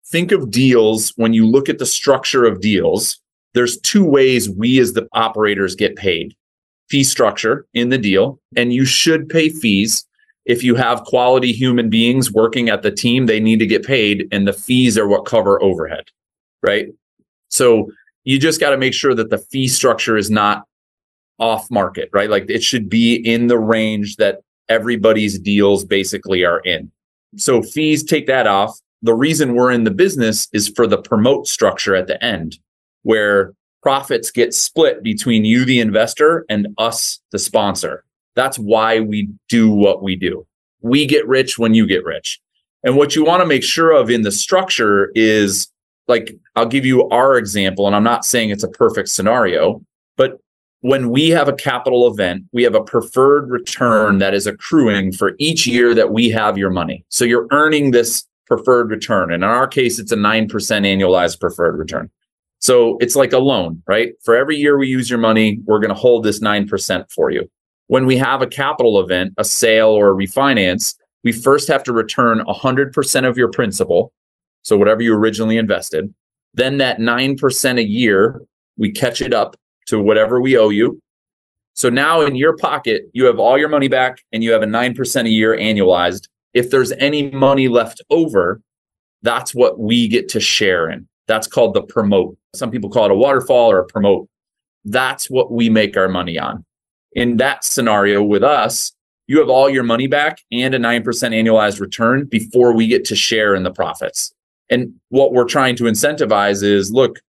think 0.07 0.31
of 0.31 0.49
deals 0.49 1.13
when 1.17 1.34
you 1.34 1.45
look 1.45 1.69
at 1.69 1.77
the 1.77 1.86
structure 1.86 2.45
of 2.45 2.60
deals 2.60 3.20
there's 3.53 3.79
two 3.79 4.05
ways 4.05 4.49
we 4.49 4.79
as 4.79 4.93
the 4.93 5.07
operators 5.13 5.75
get 5.75 5.95
paid 5.95 6.35
fee 6.89 7.03
structure 7.03 7.65
in 7.73 7.89
the 7.89 7.97
deal 7.97 8.39
and 8.57 8.73
you 8.73 8.85
should 8.85 9.29
pay 9.29 9.49
fees 9.49 10.05
if 10.45 10.63
you 10.63 10.75
have 10.75 11.03
quality 11.03 11.51
human 11.51 11.89
beings 11.89 12.31
working 12.31 12.69
at 12.69 12.81
the 12.81 12.91
team, 12.91 13.25
they 13.25 13.39
need 13.39 13.59
to 13.59 13.67
get 13.67 13.85
paid, 13.85 14.27
and 14.31 14.47
the 14.47 14.53
fees 14.53 14.97
are 14.97 15.07
what 15.07 15.25
cover 15.25 15.61
overhead, 15.61 16.05
right? 16.63 16.87
So 17.49 17.91
you 18.23 18.39
just 18.39 18.59
got 18.59 18.71
to 18.71 18.77
make 18.77 18.93
sure 18.93 19.13
that 19.13 19.29
the 19.29 19.37
fee 19.37 19.67
structure 19.67 20.17
is 20.17 20.29
not 20.29 20.65
off 21.39 21.69
market, 21.69 22.09
right? 22.13 22.29
Like 22.29 22.49
it 22.49 22.63
should 22.63 22.89
be 22.89 23.15
in 23.15 23.47
the 23.47 23.57
range 23.57 24.17
that 24.17 24.41
everybody's 24.69 25.39
deals 25.39 25.85
basically 25.85 26.43
are 26.43 26.59
in. 26.59 26.91
So 27.37 27.61
fees 27.61 28.03
take 28.03 28.27
that 28.27 28.47
off. 28.47 28.79
The 29.01 29.13
reason 29.13 29.55
we're 29.55 29.71
in 29.71 29.83
the 29.83 29.91
business 29.91 30.47
is 30.53 30.67
for 30.69 30.85
the 30.85 31.01
promote 31.01 31.47
structure 31.47 31.95
at 31.95 32.07
the 32.07 32.23
end, 32.23 32.57
where 33.03 33.53
profits 33.81 34.31
get 34.31 34.53
split 34.53 35.03
between 35.03 35.45
you, 35.45 35.65
the 35.65 35.79
investor, 35.79 36.45
and 36.49 36.67
us, 36.77 37.19
the 37.31 37.39
sponsor. 37.39 38.03
That's 38.35 38.57
why 38.57 38.99
we 38.99 39.29
do 39.49 39.69
what 39.69 40.03
we 40.03 40.15
do. 40.15 40.45
We 40.81 41.05
get 41.05 41.27
rich 41.27 41.57
when 41.57 41.73
you 41.73 41.85
get 41.85 42.05
rich. 42.05 42.39
And 42.83 42.95
what 42.95 43.15
you 43.15 43.23
want 43.23 43.41
to 43.41 43.47
make 43.47 43.63
sure 43.63 43.91
of 43.91 44.09
in 44.09 44.21
the 44.21 44.31
structure 44.31 45.11
is 45.13 45.67
like, 46.07 46.35
I'll 46.55 46.65
give 46.65 46.85
you 46.85 47.07
our 47.09 47.37
example, 47.37 47.87
and 47.87 47.95
I'm 47.95 48.03
not 48.03 48.25
saying 48.25 48.49
it's 48.49 48.63
a 48.63 48.69
perfect 48.69 49.09
scenario, 49.09 49.81
but 50.17 50.39
when 50.81 51.09
we 51.09 51.29
have 51.29 51.47
a 51.47 51.53
capital 51.53 52.11
event, 52.11 52.43
we 52.51 52.63
have 52.63 52.73
a 52.73 52.83
preferred 52.83 53.51
return 53.51 54.17
that 54.17 54.33
is 54.33 54.47
accruing 54.47 55.11
for 55.11 55.33
each 55.37 55.67
year 55.67 55.93
that 55.93 56.11
we 56.11 56.29
have 56.29 56.57
your 56.57 56.71
money. 56.71 57.05
So 57.09 57.23
you're 57.23 57.47
earning 57.51 57.91
this 57.91 58.27
preferred 58.47 58.89
return. 58.89 59.31
And 59.31 59.43
in 59.43 59.49
our 59.49 59.67
case, 59.67 59.99
it's 59.99 60.11
a 60.11 60.17
9% 60.17 60.49
annualized 60.49 61.39
preferred 61.39 61.77
return. 61.77 62.09
So 62.62 62.97
it's 63.00 63.15
like 63.15 63.34
a 63.34 63.39
loan, 63.39 63.84
right? 63.88 64.13
For 64.24 64.36
every 64.36 64.56
year 64.56 64.78
we 64.78 64.88
use 64.88 65.10
your 65.10 65.19
money, 65.19 65.60
we're 65.65 65.80
going 65.80 65.89
to 65.89 65.95
hold 65.95 66.24
this 66.24 66.39
9% 66.39 67.12
for 67.12 67.32
you 67.32 67.50
when 67.91 68.06
we 68.06 68.15
have 68.15 68.41
a 68.41 68.47
capital 68.47 69.02
event, 69.02 69.34
a 69.38 69.43
sale 69.43 69.89
or 69.89 70.12
a 70.12 70.15
refinance, 70.15 70.95
we 71.26 71.34
first 71.34 71.67
have 71.67 71.84
to 71.84 71.91
return 71.91 72.39
100% 72.39 73.28
of 73.28 73.38
your 73.38 73.50
principal. 73.50 74.13
So 74.62 74.78
whatever 74.78 75.02
you 75.02 75.13
originally 75.13 75.58
invested, 75.58 76.13
then 76.54 76.78
that 76.78 77.00
9% 77.00 77.78
a 77.78 77.86
year, 77.86 78.43
we 78.78 78.93
catch 78.93 79.19
it 79.21 79.34
up 79.34 79.58
to 79.88 80.02
whatever 80.02 80.39
we 80.39 80.58
owe 80.58 80.69
you. 80.69 81.02
So 81.74 81.89
now 81.89 82.21
in 82.21 82.38
your 82.38 82.56
pocket, 82.56 83.10
you 83.12 83.26
have 83.26 83.39
all 83.39 83.58
your 83.58 83.67
money 83.67 83.89
back 83.89 84.19
and 84.32 84.41
you 84.41 84.54
have 84.54 84.63
a 84.63 84.67
9% 84.67 85.26
a 85.26 85.30
year 85.30 85.58
annualized. 85.58 86.30
If 86.54 86.69
there's 86.69 86.93
any 86.93 87.30
money 87.32 87.67
left 87.67 88.02
over, 88.10 88.62
that's 89.21 89.54
what 89.54 89.80
we 89.80 90.08
get 90.08 90.30
to 90.30 90.39
share 90.39 90.89
in. 90.89 91.10
That's 91.27 91.47
called 91.47 91.73
the 91.73 91.81
promote. 91.81 92.38
Some 92.55 92.71
people 92.71 92.89
call 92.89 93.05
it 93.05 93.12
a 93.12 93.15
waterfall 93.15 93.71
or 93.71 93.79
a 93.79 93.86
promote. 93.86 94.27
That's 94.86 95.29
what 95.29 95.51
we 95.51 95.69
make 95.69 95.95
our 95.95 96.10
money 96.10 96.38
on 96.38 96.65
in 97.13 97.38
that 97.38 97.63
scenario 97.63 98.23
with 98.23 98.43
us, 98.43 98.93
you 99.27 99.39
have 99.39 99.49
all 99.49 99.69
your 99.69 99.84
money 99.84 100.07
back 100.07 100.39
and 100.51 100.73
a 100.73 100.79
9% 100.79 101.03
annualized 101.03 101.79
return 101.79 102.25
before 102.25 102.75
we 102.75 102.88
get 102.88 103.05
to 103.05 103.15
share 103.15 103.55
in 103.55 103.63
the 103.63 103.71
profits. 103.71 104.34
And 104.69 104.93
what 105.10 105.34
we're 105.34 105.45
trying 105.45 105.75
to 105.77 105.84
incentivize 105.84 106.63
is 106.63 106.91
look, 106.91 107.19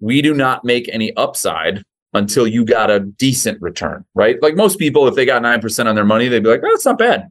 we 0.00 0.22
do 0.22 0.34
not 0.34 0.64
make 0.64 0.88
any 0.92 1.14
upside 1.16 1.82
until 2.14 2.46
you 2.46 2.64
got 2.64 2.90
a 2.90 3.00
decent 3.00 3.60
return, 3.60 4.04
right? 4.14 4.40
Like 4.42 4.56
most 4.56 4.78
people, 4.78 5.06
if 5.06 5.14
they 5.14 5.26
got 5.26 5.42
9% 5.42 5.86
on 5.86 5.94
their 5.94 6.04
money, 6.04 6.28
they'd 6.28 6.42
be 6.42 6.48
like, 6.48 6.62
oh, 6.64 6.68
that's 6.70 6.84
not 6.84 6.98
bad. 6.98 7.28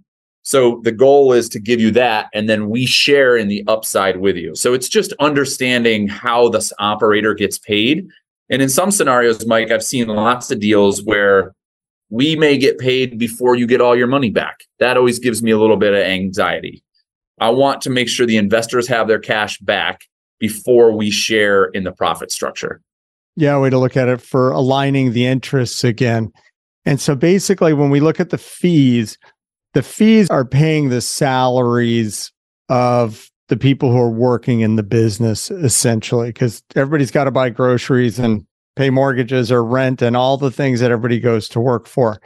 So 0.47 0.79
the 0.86 0.93
goal 0.93 1.33
is 1.33 1.49
to 1.49 1.60
give 1.60 1.81
you 1.81 1.91
that, 1.91 2.29
and 2.33 2.47
then 2.47 2.69
we 2.69 2.86
share 2.86 3.36
in 3.36 3.49
the 3.49 3.65
upside 3.67 4.21
with 4.21 4.38
you. 4.38 4.55
So 4.55 4.73
it's 4.73 4.88
just 4.88 5.12
understanding 5.19 6.07
how 6.07 6.47
this 6.47 6.71
operator 6.79 7.33
gets 7.33 7.57
paid. 7.57 8.07
And 8.49 8.62
in 8.62 8.69
some 8.69 8.89
scenarios, 8.89 9.45
Mike, 9.45 9.71
I've 9.71 9.83
seen 9.83 10.07
lots 10.07 10.49
of 10.49 10.62
deals 10.62 11.03
where 11.03 11.53
we 12.10 12.38
may 12.38 12.57
get 12.57 12.77
paid 12.77 13.19
before 13.19 13.57
you 13.57 13.67
get 13.67 13.81
all 13.81 13.93
your 13.93 14.07
money 14.07 14.29
back. 14.29 14.62
That 14.79 14.95
always 14.95 15.19
gives 15.19 15.43
me 15.43 15.51
a 15.51 15.60
little 15.60 15.75
bit 15.75 15.91
of 15.91 15.99
anxiety. 15.99 16.81
I 17.41 17.49
want 17.49 17.81
to 17.81 17.89
make 17.89 18.07
sure 18.07 18.25
the 18.25 18.38
investors 18.38 18.88
have 18.88 19.10
their 19.10 19.19
cash 19.19 19.60
back 19.60 19.99
before 20.39 20.93
we 20.93 21.12
share 21.12 21.65
in 21.65 21.83
the 21.83 21.91
profit 21.91 22.31
structure. 22.31 22.79
Yeah, 23.36 23.60
way 23.60 23.69
to 23.69 23.77
look 23.77 23.97
at 23.97 24.07
it 24.07 24.21
for 24.21 24.51
aligning 24.51 25.12
the 25.12 25.25
interests 25.25 25.83
again. 25.83 26.31
And 26.86 27.01
so 27.01 27.15
basically, 27.15 27.73
when 27.73 27.89
we 27.89 27.99
look 27.99 28.21
at 28.21 28.29
the 28.29 28.38
fees, 28.38 29.17
the 29.77 29.83
fees 29.83 30.27
are 30.31 30.43
paying 30.43 30.89
the 30.89 31.01
salaries 31.01 32.31
of 32.67 33.29
the 33.47 33.55
people 33.55 33.91
who 33.91 33.99
are 33.99 34.09
working 34.09 34.61
in 34.61 34.75
the 34.75 34.81
business 34.81 35.51
essentially 35.51 36.29
because 36.29 36.63
everybody's 36.75 37.11
got 37.11 37.25
to 37.25 37.31
buy 37.31 37.47
groceries 37.51 38.17
and 38.17 38.43
pay 38.75 38.89
mortgages 38.89 39.51
or 39.51 39.63
rent 39.63 40.01
and 40.01 40.17
all 40.17 40.35
the 40.35 40.49
things 40.49 40.79
that 40.79 40.89
everybody 40.89 41.19
goes 41.19 41.47
to 41.47 41.59
work 41.59 41.85
for. 41.85 42.19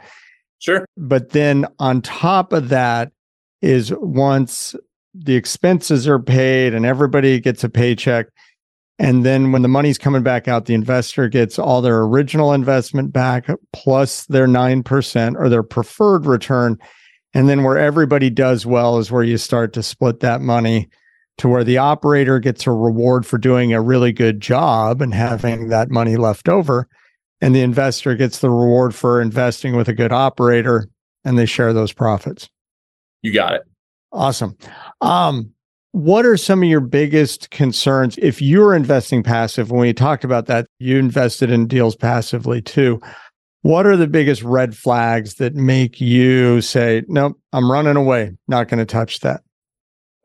Sure. 0.60 0.86
But 0.96 1.32
then 1.32 1.66
on 1.78 2.00
top 2.00 2.54
of 2.54 2.70
that 2.70 3.12
is 3.60 3.92
once 3.98 4.74
the 5.12 5.36
expenses 5.36 6.08
are 6.08 6.18
paid 6.18 6.72
and 6.72 6.86
everybody 6.86 7.38
gets 7.38 7.62
a 7.62 7.68
paycheck 7.68 8.28
and 8.98 9.26
then 9.26 9.52
when 9.52 9.60
the 9.60 9.68
money's 9.68 9.98
coming 9.98 10.22
back 10.22 10.48
out 10.48 10.64
the 10.64 10.74
investor 10.74 11.28
gets 11.28 11.58
all 11.58 11.82
their 11.82 12.00
original 12.00 12.54
investment 12.54 13.12
back 13.12 13.46
plus 13.74 14.24
their 14.24 14.46
9% 14.46 15.34
or 15.36 15.50
their 15.50 15.62
preferred 15.62 16.24
return 16.24 16.78
and 17.34 17.48
then 17.48 17.62
where 17.62 17.78
everybody 17.78 18.30
does 18.30 18.66
well 18.66 18.98
is 18.98 19.10
where 19.10 19.22
you 19.22 19.38
start 19.38 19.72
to 19.74 19.82
split 19.82 20.20
that 20.20 20.40
money 20.40 20.88
to 21.38 21.48
where 21.48 21.64
the 21.64 21.78
operator 21.78 22.38
gets 22.38 22.66
a 22.66 22.70
reward 22.70 23.24
for 23.24 23.38
doing 23.38 23.72
a 23.72 23.80
really 23.80 24.12
good 24.12 24.40
job 24.40 25.00
and 25.00 25.14
having 25.14 25.68
that 25.68 25.90
money 25.90 26.16
left 26.16 26.48
over. 26.48 26.88
And 27.40 27.54
the 27.54 27.62
investor 27.62 28.14
gets 28.14 28.38
the 28.38 28.50
reward 28.50 28.94
for 28.94 29.20
investing 29.20 29.74
with 29.74 29.88
a 29.88 29.94
good 29.94 30.12
operator 30.12 30.88
and 31.24 31.38
they 31.38 31.46
share 31.46 31.72
those 31.72 31.92
profits. 31.92 32.48
You 33.22 33.32
got 33.32 33.54
it. 33.54 33.62
Awesome. 34.12 34.56
Um, 35.00 35.52
what 35.92 36.24
are 36.24 36.36
some 36.36 36.62
of 36.62 36.68
your 36.68 36.80
biggest 36.80 37.50
concerns 37.50 38.18
if 38.18 38.40
you're 38.40 38.74
investing 38.74 39.22
passive? 39.22 39.70
When 39.70 39.80
we 39.80 39.92
talked 39.92 40.24
about 40.24 40.46
that, 40.46 40.66
you 40.78 40.98
invested 40.98 41.50
in 41.50 41.66
deals 41.66 41.96
passively 41.96 42.62
too. 42.62 43.00
What 43.62 43.86
are 43.86 43.96
the 43.96 44.08
biggest 44.08 44.42
red 44.42 44.76
flags 44.76 45.34
that 45.34 45.54
make 45.54 46.00
you 46.00 46.60
say, 46.60 47.04
nope, 47.06 47.38
I'm 47.52 47.70
running 47.70 47.96
away, 47.96 48.36
not 48.48 48.68
going 48.68 48.78
to 48.78 48.84
touch 48.84 49.20
that? 49.20 49.42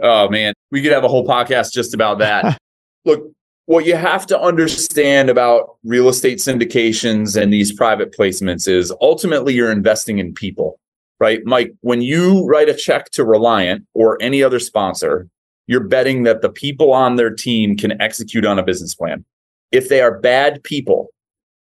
Oh, 0.02 0.28
man. 0.30 0.54
We 0.71 0.82
could 0.82 0.91
have 0.91 1.04
a 1.04 1.08
whole 1.08 1.26
podcast 1.26 1.71
just 1.71 1.93
about 1.93 2.17
that. 2.19 2.58
Look, 3.06 3.32
what 3.67 3.86
you 3.86 3.95
have 3.95 4.26
to 4.28 4.39
understand 4.39 5.30
about 5.30 5.78
real 5.84 6.10
estate 6.10 6.39
syndications 6.39 7.39
and 7.39 7.54
these 7.54 7.71
private 7.71 8.15
placements 8.17 8.67
is 8.67 8.91
ultimately 9.02 9.54
you're 9.54 9.71
investing 9.71 10.17
in 10.17 10.34
people, 10.34 10.80
right? 11.19 11.41
Mike, 11.45 11.73
when 11.82 12.02
you 12.02 12.45
write 12.45 12.69
a 12.69 12.73
check 12.73 13.12
to 13.12 13.23
Reliant 13.23 13.86
or 13.93 14.17
any 14.21 14.41
other 14.41 14.60
sponsor, 14.60 15.28
you're 15.67 15.84
betting 15.84 16.23
that 16.23 16.41
the 16.41 16.50
people 16.50 16.93
on 16.93 17.17
their 17.17 17.30
team 17.30 17.76
can 17.76 18.02
execute 18.02 18.45
on 18.45 18.58
a 18.58 18.63
business 18.63 18.95
plan. 18.95 19.26
If 19.71 19.89
they 19.89 20.02
are 20.02 20.17
bad 20.17 20.63
people, 20.63 21.10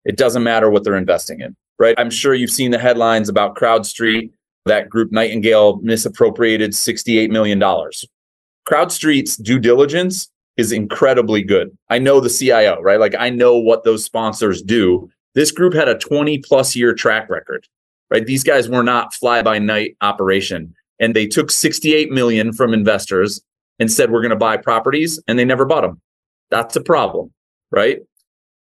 it 0.05 0.17
doesn't 0.17 0.43
matter 0.43 0.69
what 0.69 0.83
they're 0.83 0.95
investing 0.95 1.41
in, 1.41 1.55
right? 1.79 1.95
I'm 1.97 2.09
sure 2.09 2.33
you've 2.33 2.51
seen 2.51 2.71
the 2.71 2.79
headlines 2.79 3.29
about 3.29 3.55
CrowdStreet. 3.55 4.31
That 4.65 4.89
group 4.89 5.11
Nightingale 5.11 5.77
misappropriated 5.81 6.71
$68 6.71 7.29
million. 7.29 7.59
CrowdStreet's 7.59 9.37
due 9.37 9.59
diligence 9.59 10.29
is 10.57 10.71
incredibly 10.71 11.43
good. 11.43 11.75
I 11.89 11.99
know 11.99 12.19
the 12.19 12.29
CIO, 12.29 12.81
right? 12.81 12.99
Like 12.99 13.15
I 13.17 13.29
know 13.29 13.57
what 13.57 13.83
those 13.83 14.05
sponsors 14.05 14.61
do. 14.61 15.09
This 15.33 15.51
group 15.51 15.73
had 15.73 15.89
a 15.89 15.97
20 15.97 16.39
plus 16.39 16.75
year 16.75 16.93
track 16.93 17.29
record, 17.29 17.67
right? 18.09 18.25
These 18.25 18.43
guys 18.43 18.69
were 18.69 18.83
not 18.83 19.13
fly 19.13 19.41
by 19.41 19.59
night 19.59 19.97
operation 20.01 20.73
and 20.99 21.15
they 21.15 21.27
took 21.27 21.51
68 21.51 22.11
million 22.11 22.53
from 22.53 22.73
investors 22.73 23.41
and 23.79 23.91
said 23.91 24.11
we're 24.11 24.21
going 24.21 24.29
to 24.29 24.37
buy 24.37 24.57
properties 24.57 25.21
and 25.27 25.37
they 25.37 25.45
never 25.45 25.65
bought 25.65 25.81
them. 25.81 26.01
That's 26.49 26.75
a 26.75 26.81
problem, 26.81 27.33
right? 27.71 27.99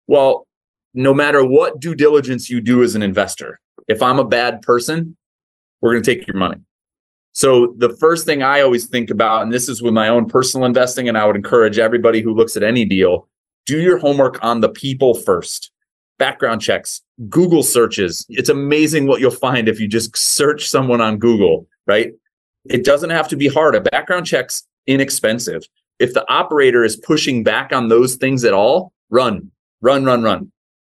Well, 0.07 0.47
no 0.95 1.15
matter 1.15 1.45
what 1.45 1.81
due 1.81 1.95
diligence 1.95 2.49
you 2.49 2.61
do 2.61 2.83
as 2.83 2.95
an 2.95 3.03
investor, 3.03 3.61
if 3.89 4.03
I'm 4.03 4.19
a 4.19 4.25
bad 4.25 4.63
person, 4.63 5.17
we're 5.81 5.93
going 5.93 6.03
to 6.03 6.15
take 6.15 6.27
your 6.27 6.37
money. 6.37 6.61
So 7.33 7.75
the 7.79 7.91
first 7.97 8.27
thing 8.27 8.43
I 8.43 8.63
always 8.63 8.87
think 8.87 9.11
about, 9.11 9.43
and 9.43 9.53
this 9.53 9.69
is 9.69 9.81
with 9.81 9.95
my 9.95 10.09
own 10.09 10.27
personal 10.27 10.67
investing, 10.67 11.09
and 11.09 11.17
I 11.17 11.25
would 11.25 11.37
encourage 11.37 11.79
everybody 11.79 12.21
who 12.21 12.35
looks 12.35 12.57
at 12.57 12.63
any 12.63 12.85
deal, 12.85 13.29
do 13.65 13.81
your 13.81 13.99
homework 13.99 14.43
on 14.43 14.61
the 14.61 14.69
people 14.69 15.15
first. 15.15 15.71
Background 16.19 16.61
checks, 16.61 17.03
Google 17.29 17.63
searches. 17.63 18.27
It's 18.29 18.49
amazing 18.49 19.07
what 19.07 19.21
you'll 19.21 19.31
find 19.31 19.69
if 19.69 19.79
you 19.79 19.87
just 19.87 20.17
search 20.17 20.69
someone 20.69 21.01
on 21.01 21.19
Google, 21.19 21.69
right? 21.87 22.13
It 22.65 22.85
doesn't 22.85 23.11
have 23.11 23.29
to 23.29 23.37
be 23.37 23.47
hard. 23.47 23.77
A 23.77 23.81
background 23.83 24.27
check's 24.27 24.67
inexpensive. 24.89 25.63
If 26.01 26.15
the 26.15 26.29
operator 26.29 26.83
is 26.83 26.97
pushing 26.97 27.45
back 27.45 27.73
on 27.73 27.89
those 27.89 28.17
things 28.17 28.45
at 28.45 28.53
all, 28.53 28.93
run, 29.11 29.53
run, 29.81 30.05
run, 30.05 30.25
run 30.25 30.51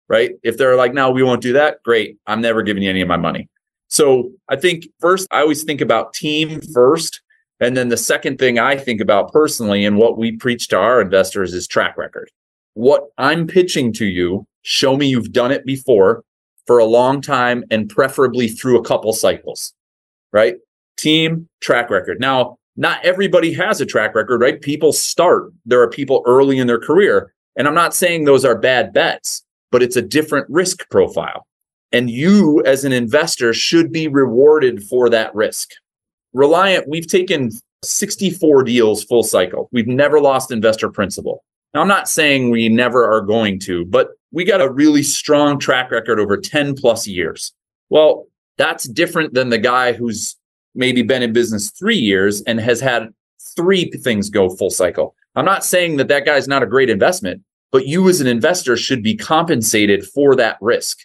right? 0.09 0.33
If 0.43 0.57
they're 0.57 0.77
like, 0.77 0.95
no, 0.95 1.11
we 1.11 1.23
won't 1.23 1.43
do 1.43 1.53
that, 1.55 1.83
great. 1.83 2.19
I'm 2.27 2.41
never 2.41 2.63
giving 2.63 2.83
you 2.83 2.91
any 2.91 3.01
of 3.01 3.09
my 3.09 3.17
money. 3.17 3.49
So 3.89 4.31
I 4.49 4.57
think 4.57 4.87
first, 5.01 5.29
I 5.31 5.41
always 5.41 5.65
think 5.65 5.81
about 5.81 6.15
team 6.15 6.61
first. 6.75 7.21
And 7.61 7.77
then 7.77 7.89
the 7.89 7.97
second 7.97 8.39
thing 8.39 8.59
I 8.59 8.77
think 8.77 9.01
about 9.01 9.33
personally 9.33 9.85
and 9.85 9.97
what 9.97 10.19
we 10.19 10.37
preach 10.37 10.69
to 10.69 10.79
our 10.79 11.01
investors 11.01 11.55
is 11.55 11.67
track 11.67 11.97
record. 11.97 12.31
What 12.75 13.05
I'm 13.17 13.47
pitching 13.47 13.93
to 13.95 14.05
you, 14.05 14.47
show 14.63 14.97
me 14.97 15.07
you've 15.07 15.33
done 15.33 15.53
it 15.53 15.65
before 15.65 16.23
for 16.67 16.79
a 16.79 16.85
long 16.85 17.21
time 17.21 17.65
and 17.71 17.89
preferably 17.89 18.49
through 18.49 18.79
a 18.79 18.85
couple 18.85 19.13
cycles, 19.13 19.73
right? 20.33 20.57
Team 20.99 21.49
track 21.61 21.89
record. 21.89 22.21
Now, 22.21 22.59
not 22.77 23.03
everybody 23.05 23.55
has 23.55 23.81
a 23.81 23.87
track 23.87 24.15
record, 24.15 24.41
right? 24.43 24.61
People 24.61 24.93
start. 24.93 25.51
There 25.65 25.81
are 25.81 25.89
people 25.89 26.23
early 26.27 26.59
in 26.59 26.67
their 26.67 26.81
career. 26.81 27.33
And 27.57 27.67
I'm 27.67 27.75
not 27.75 27.95
saying 27.95 28.25
those 28.25 28.45
are 28.45 28.59
bad 28.59 28.93
bets 28.93 29.46
but 29.71 29.83
it's 29.83 29.97
a 29.97 30.03
different 30.03 30.47
risk 30.49 30.89
profile. 30.91 31.47
And 31.93 32.11
you, 32.11 32.63
as 32.65 32.85
an 32.85 32.93
investor, 32.93 33.55
should 33.55 33.93
be 33.93 34.09
rewarded 34.09 34.83
for 34.85 35.09
that 35.11 35.35
risk. 35.35 35.71
Reliant, 36.33 36.89
we've 36.89 37.07
taken 37.07 37.51
64 37.83 38.65
deals 38.65 39.05
full 39.05 39.23
cycle. 39.23 39.69
We've 39.73 39.87
never 39.87 40.21
lost 40.21 40.51
investor 40.51 40.91
principal. 40.91 41.45
Now, 41.75 41.83
I'm 41.83 41.89
not 41.89 42.09
saying 42.09 42.51
we 42.51 42.69
never 42.69 43.11
are 43.11 43.21
going 43.21 43.61
to, 43.61 43.85
but 43.85 44.11
we 44.33 44.45
got 44.45 44.61
a 44.61 44.71
really 44.71 45.03
strong 45.03 45.59
track 45.59 45.91
record 45.91 46.19
over 46.19 46.37
10 46.37 46.75
plus 46.75 47.07
years. 47.07 47.53
Well, 47.91 48.27
that's 48.59 48.85
different 48.85 49.35
than 49.35 49.51
the 49.51 49.59
guy 49.59 49.93
who's 49.93 50.37
maybe 50.75 51.03
been 51.03 51.23
in 51.23 51.33
business 51.33 51.71
three 51.71 51.97
years 51.97 52.43
and 52.43 52.61
has 52.61 52.81
had 52.81 53.09
three 53.57 53.91
things 53.91 54.31
go 54.31 54.49
full 54.51 54.71
cycle. 54.71 55.15
I'm 55.35 55.45
not 55.45 55.65
saying 55.65 55.97
that 55.97 56.09
that 56.09 56.25
guy's 56.25 56.49
not 56.49 56.63
a 56.63 56.67
great 56.67 56.91
investment, 56.91 57.43
but 57.73 57.87
you 57.87 58.09
as 58.09 58.21
an 58.21 58.27
investor 58.27 58.77
should 58.77 59.03
be 59.03 59.17
compensated 59.17 60.07
for 60.07 60.35
that 60.37 60.57
risk, 60.61 60.99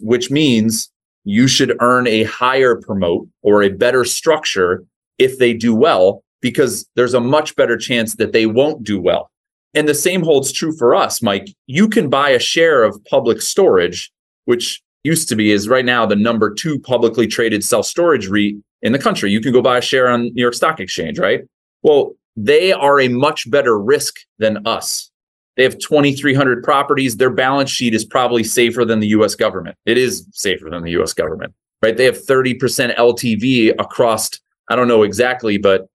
which 0.00 0.30
means 0.30 0.90
you 1.24 1.48
should 1.48 1.76
earn 1.80 2.06
a 2.06 2.24
higher 2.24 2.76
promote 2.76 3.28
or 3.42 3.62
a 3.62 3.68
better 3.68 4.04
structure 4.04 4.84
if 5.18 5.38
they 5.38 5.52
do 5.52 5.74
well, 5.74 6.22
because 6.40 6.86
there's 6.94 7.14
a 7.14 7.20
much 7.20 7.56
better 7.56 7.76
chance 7.76 8.14
that 8.16 8.32
they 8.32 8.46
won't 8.46 8.84
do 8.84 9.00
well. 9.00 9.30
And 9.74 9.88
the 9.88 9.94
same 9.94 10.22
holds 10.22 10.52
true 10.52 10.74
for 10.76 10.94
us, 10.94 11.20
Mike. 11.20 11.48
You 11.66 11.88
can 11.88 12.08
buy 12.08 12.30
a 12.30 12.38
share 12.38 12.82
of 12.82 12.98
public 13.04 13.42
storage, 13.42 14.10
which 14.44 14.82
used 15.04 15.28
to 15.28 15.36
be 15.36 15.52
is 15.52 15.68
right 15.68 15.84
now 15.84 16.06
the 16.06 16.16
number 16.16 16.52
two 16.52 16.78
publicly 16.80 17.26
traded 17.26 17.62
self 17.64 17.86
storage 17.86 18.28
REIT 18.28 18.56
in 18.82 18.92
the 18.92 18.98
country. 18.98 19.30
You 19.30 19.40
can 19.40 19.52
go 19.52 19.62
buy 19.62 19.78
a 19.78 19.82
share 19.82 20.08
on 20.08 20.32
New 20.34 20.42
York 20.42 20.54
Stock 20.54 20.80
Exchange, 20.80 21.18
right? 21.18 21.42
Well, 21.82 22.12
they 22.36 22.72
are 22.72 23.00
a 23.00 23.08
much 23.08 23.50
better 23.50 23.78
risk 23.78 24.16
than 24.38 24.66
us. 24.66 25.10
They 25.56 25.62
have 25.62 25.78
2,300 25.78 26.62
properties. 26.62 27.16
Their 27.16 27.30
balance 27.30 27.70
sheet 27.70 27.94
is 27.94 28.04
probably 28.04 28.44
safer 28.44 28.84
than 28.84 29.00
the 29.00 29.08
US 29.08 29.34
government. 29.34 29.76
It 29.86 29.98
is 29.98 30.26
safer 30.32 30.68
than 30.70 30.82
the 30.82 30.90
US 31.00 31.12
government, 31.12 31.54
right? 31.82 31.96
They 31.96 32.04
have 32.04 32.18
30% 32.18 32.94
LTV 32.96 33.74
across, 33.78 34.30
I 34.68 34.76
don't 34.76 34.88
know 34.88 35.02
exactly, 35.02 35.56
but 35.58 35.88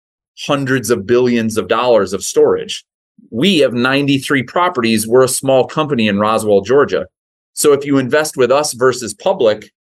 hundreds 0.47 0.91
of 0.91 1.07
billions 1.07 1.57
of 1.57 1.69
dollars 1.69 2.13
of 2.13 2.23
storage. 2.23 2.85
We 3.31 3.59
have 3.59 3.75
93 3.75 4.45
properties. 4.45 5.09
We're 5.09 5.25
a 5.25 5.29
small 5.29 5.67
company 5.67 6.07
in 6.07 6.21
Roswell, 6.21 6.61
Georgia. 6.61 7.07
So 7.55 7.73
if 7.73 7.85
you 7.85 7.99
invest 7.99 8.37
with 8.37 8.53
us 8.53 8.73
versus 8.75 9.13
public, 9.13 9.73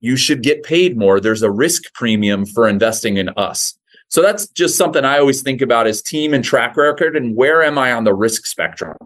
you 0.00 0.16
should 0.16 0.42
get 0.42 0.62
paid 0.62 0.96
more. 0.96 1.20
There's 1.20 1.42
a 1.42 1.50
risk 1.50 1.92
premium 1.94 2.46
for 2.46 2.68
investing 2.68 3.16
in 3.16 3.30
us. 3.30 3.76
So 4.10 4.22
that's 4.22 4.48
just 4.48 4.76
something 4.76 5.04
I 5.04 5.18
always 5.18 5.40
think 5.40 5.62
about 5.62 5.86
is 5.86 6.02
team 6.02 6.34
and 6.34 6.44
track 6.44 6.76
record 6.76 7.16
and 7.16 7.36
where 7.36 7.62
am 7.62 7.78
I 7.78 7.92
on 7.92 8.02
the 8.02 8.12
risk 8.12 8.44
spectrum? 8.44 8.96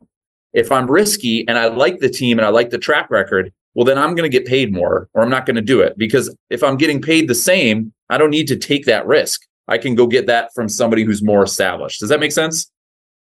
If 0.55 0.73
I'm 0.73 0.91
risky 0.91 1.47
and 1.47 1.59
I 1.59 1.67
like 1.67 1.99
the 1.99 2.09
team 2.09 2.39
and 2.39 2.47
I 2.47 2.49
like 2.49 2.71
the 2.71 2.79
track 2.79 3.11
record, 3.11 3.53
well, 3.75 3.85
then 3.85 3.99
I'm 3.99 4.15
going 4.15 4.31
to 4.31 4.39
get 4.39 4.49
paid 4.49 4.73
more 4.73 5.11
or 5.13 5.23
I'm 5.23 5.29
not 5.29 5.45
going 5.45 5.57
to 5.57 5.63
do 5.63 5.81
it. 5.81 5.99
Because 5.99 6.35
if 6.49 6.63
I'm 6.63 6.79
getting 6.79 7.03
paid 7.03 7.29
the 7.29 7.35
same, 7.35 7.93
I 8.09 8.17
don't 8.17 8.31
need 8.31 8.49
to 8.49 8.57
take 8.57 8.87
that 8.87 9.07
risk. 9.07 9.43
I 9.69 9.77
can 9.77 9.95
go 9.95 10.07
get 10.07 10.27
that 10.27 10.51
from 10.55 10.71
somebody 10.71 11.05
who's 11.05 11.23
more 11.23 11.43
established. 11.43 12.01
Does 12.01 12.09
that 12.09 12.21
make 12.21 12.33
sense? 12.33 12.71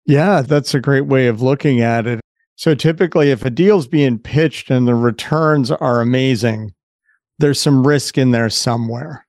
Yeah, 0.06 0.40
that's 0.40 0.72
a 0.72 0.80
great 0.80 1.06
way 1.06 1.26
of 1.26 1.42
looking 1.42 1.82
at 1.82 2.06
it. 2.06 2.20
So 2.56 2.74
typically, 2.74 3.30
if 3.30 3.44
a 3.44 3.50
deal's 3.50 3.86
being 3.86 4.18
pitched 4.18 4.70
and 4.70 4.88
the 4.88 4.94
returns 4.94 5.70
are 5.70 6.00
amazing, 6.00 6.72
there's 7.38 7.60
some 7.60 7.86
risk 7.86 8.16
in 8.16 8.30
there 8.30 8.48
somewhere. 8.48 9.26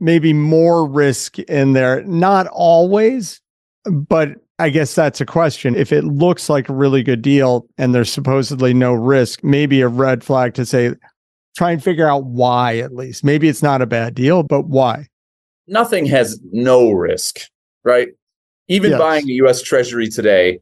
Maybe 0.00 0.32
more 0.32 0.88
risk 0.88 1.38
in 1.38 1.74
there, 1.74 2.02
not 2.04 2.46
always, 2.48 3.40
but 3.84 4.30
I 4.58 4.70
guess 4.70 4.94
that's 4.94 5.20
a 5.20 5.26
question. 5.26 5.74
If 5.74 5.92
it 5.92 6.04
looks 6.04 6.48
like 6.48 6.68
a 6.68 6.74
really 6.74 7.02
good 7.02 7.22
deal 7.22 7.66
and 7.78 7.94
there's 7.94 8.12
supposedly 8.12 8.74
no 8.74 8.92
risk, 8.92 9.42
maybe 9.42 9.80
a 9.80 9.88
red 9.88 10.22
flag 10.24 10.54
to 10.54 10.66
say, 10.66 10.94
try 11.56 11.72
and 11.72 11.82
figure 11.82 12.08
out 12.08 12.24
why 12.24 12.78
at 12.78 12.94
least. 12.94 13.24
Maybe 13.24 13.48
it's 13.48 13.62
not 13.62 13.82
a 13.82 13.86
bad 13.86 14.14
deal, 14.14 14.42
but 14.42 14.68
why? 14.68 15.08
Nothing 15.66 16.06
has 16.06 16.40
no 16.52 16.90
risk, 16.92 17.40
right? 17.84 18.08
Even 18.68 18.90
yes. 18.92 18.98
buying 18.98 19.28
a 19.28 19.32
US 19.44 19.62
Treasury 19.62 20.08
today, 20.08 20.60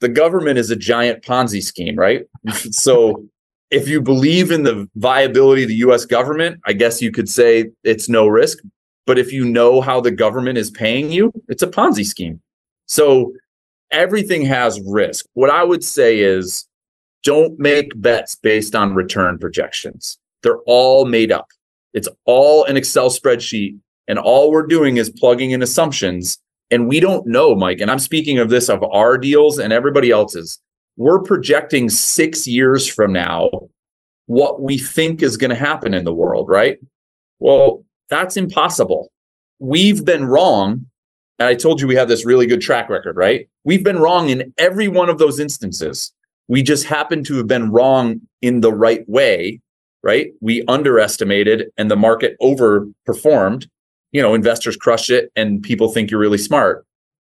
the 0.00 0.08
government 0.08 0.58
is 0.58 0.70
a 0.70 0.76
giant 0.76 1.22
Ponzi 1.22 1.62
scheme, 1.62 1.96
right? 1.96 2.24
so 2.70 3.26
if 3.70 3.88
you 3.88 4.00
believe 4.00 4.50
in 4.50 4.62
the 4.62 4.88
viability 4.96 5.62
of 5.62 5.68
the 5.68 5.76
US 5.76 6.04
government, 6.04 6.60
I 6.66 6.72
guess 6.72 7.02
you 7.02 7.10
could 7.10 7.28
say 7.28 7.70
it's 7.84 8.08
no 8.08 8.26
risk. 8.26 8.58
But 9.06 9.18
if 9.18 9.32
you 9.32 9.44
know 9.44 9.80
how 9.80 10.00
the 10.00 10.10
government 10.10 10.58
is 10.58 10.70
paying 10.70 11.10
you, 11.12 11.32
it's 11.48 11.62
a 11.62 11.68
Ponzi 11.68 12.04
scheme. 12.04 12.40
So 12.86 13.32
everything 13.90 14.44
has 14.44 14.80
risk. 14.86 15.26
What 15.34 15.50
I 15.50 15.62
would 15.64 15.84
say 15.84 16.20
is 16.20 16.66
don't 17.22 17.58
make 17.58 17.90
bets 18.00 18.36
based 18.36 18.74
on 18.74 18.94
return 18.94 19.38
projections. 19.38 20.18
They're 20.42 20.60
all 20.66 21.06
made 21.06 21.32
up. 21.32 21.48
It's 21.92 22.08
all 22.24 22.64
an 22.64 22.76
Excel 22.76 23.10
spreadsheet. 23.10 23.78
And 24.08 24.18
all 24.18 24.52
we're 24.52 24.66
doing 24.66 24.98
is 24.98 25.10
plugging 25.10 25.50
in 25.50 25.62
assumptions. 25.62 26.38
And 26.70 26.88
we 26.88 27.00
don't 27.00 27.26
know, 27.26 27.56
Mike. 27.56 27.80
And 27.80 27.90
I'm 27.90 27.98
speaking 27.98 28.38
of 28.38 28.50
this 28.50 28.68
of 28.68 28.82
our 28.84 29.18
deals 29.18 29.58
and 29.58 29.72
everybody 29.72 30.10
else's. 30.10 30.60
We're 30.96 31.20
projecting 31.20 31.88
six 31.88 32.46
years 32.46 32.86
from 32.86 33.12
now 33.12 33.50
what 34.26 34.60
we 34.60 34.78
think 34.78 35.22
is 35.22 35.36
going 35.36 35.50
to 35.50 35.56
happen 35.56 35.94
in 35.94 36.04
the 36.04 36.14
world, 36.14 36.48
right? 36.48 36.78
Well, 37.38 37.84
that's 38.10 38.36
impossible. 38.36 39.12
We've 39.58 40.04
been 40.04 40.24
wrong 40.24 40.86
and 41.38 41.48
I 41.48 41.54
told 41.54 41.80
you 41.80 41.86
we 41.86 41.96
have 41.96 42.08
this 42.08 42.24
really 42.24 42.46
good 42.46 42.60
track 42.60 42.88
record, 42.88 43.16
right? 43.16 43.48
We've 43.64 43.84
been 43.84 43.98
wrong 43.98 44.30
in 44.30 44.54
every 44.56 44.88
one 44.88 45.08
of 45.08 45.18
those 45.18 45.38
instances. 45.38 46.12
We 46.48 46.62
just 46.62 46.84
happen 46.84 47.24
to 47.24 47.36
have 47.36 47.46
been 47.46 47.70
wrong 47.70 48.20
in 48.40 48.60
the 48.60 48.72
right 48.72 49.06
way, 49.08 49.60
right? 50.02 50.28
We 50.40 50.64
underestimated 50.66 51.66
and 51.76 51.90
the 51.90 51.96
market 51.96 52.36
overperformed. 52.40 53.68
You 54.12 54.22
know, 54.22 54.34
investors 54.34 54.76
crush 54.76 55.10
it 55.10 55.30
and 55.36 55.62
people 55.62 55.90
think 55.90 56.10
you're 56.10 56.20
really 56.20 56.38
smart. 56.38 56.86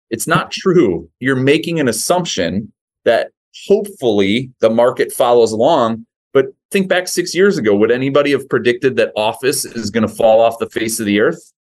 It's 0.10 0.28
not 0.28 0.52
true. 0.52 1.10
You're 1.20 1.36
making 1.36 1.80
an 1.80 1.90
assumption 1.90 2.72
that 3.04 3.32
hopefully 3.68 4.52
the 4.60 4.70
market 4.70 5.12
follows 5.12 5.52
along. 5.52 6.06
But 6.34 6.48
think 6.72 6.88
back 6.88 7.08
six 7.08 7.34
years 7.34 7.58
ago, 7.58 7.76
would 7.76 7.92
anybody 7.92 8.32
have 8.32 8.48
predicted 8.50 8.96
that 8.98 9.12
office 9.16 9.66
is 9.66 9.90
going 9.90 10.08
to 10.08 10.14
fall 10.14 10.42
off 10.42 10.60
the 10.60 10.70
face 10.70 11.00
of 11.00 11.06
the 11.06 11.20
earth? 11.20 11.54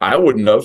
I 0.00 0.16
wouldn't 0.16 0.48
have 0.48 0.64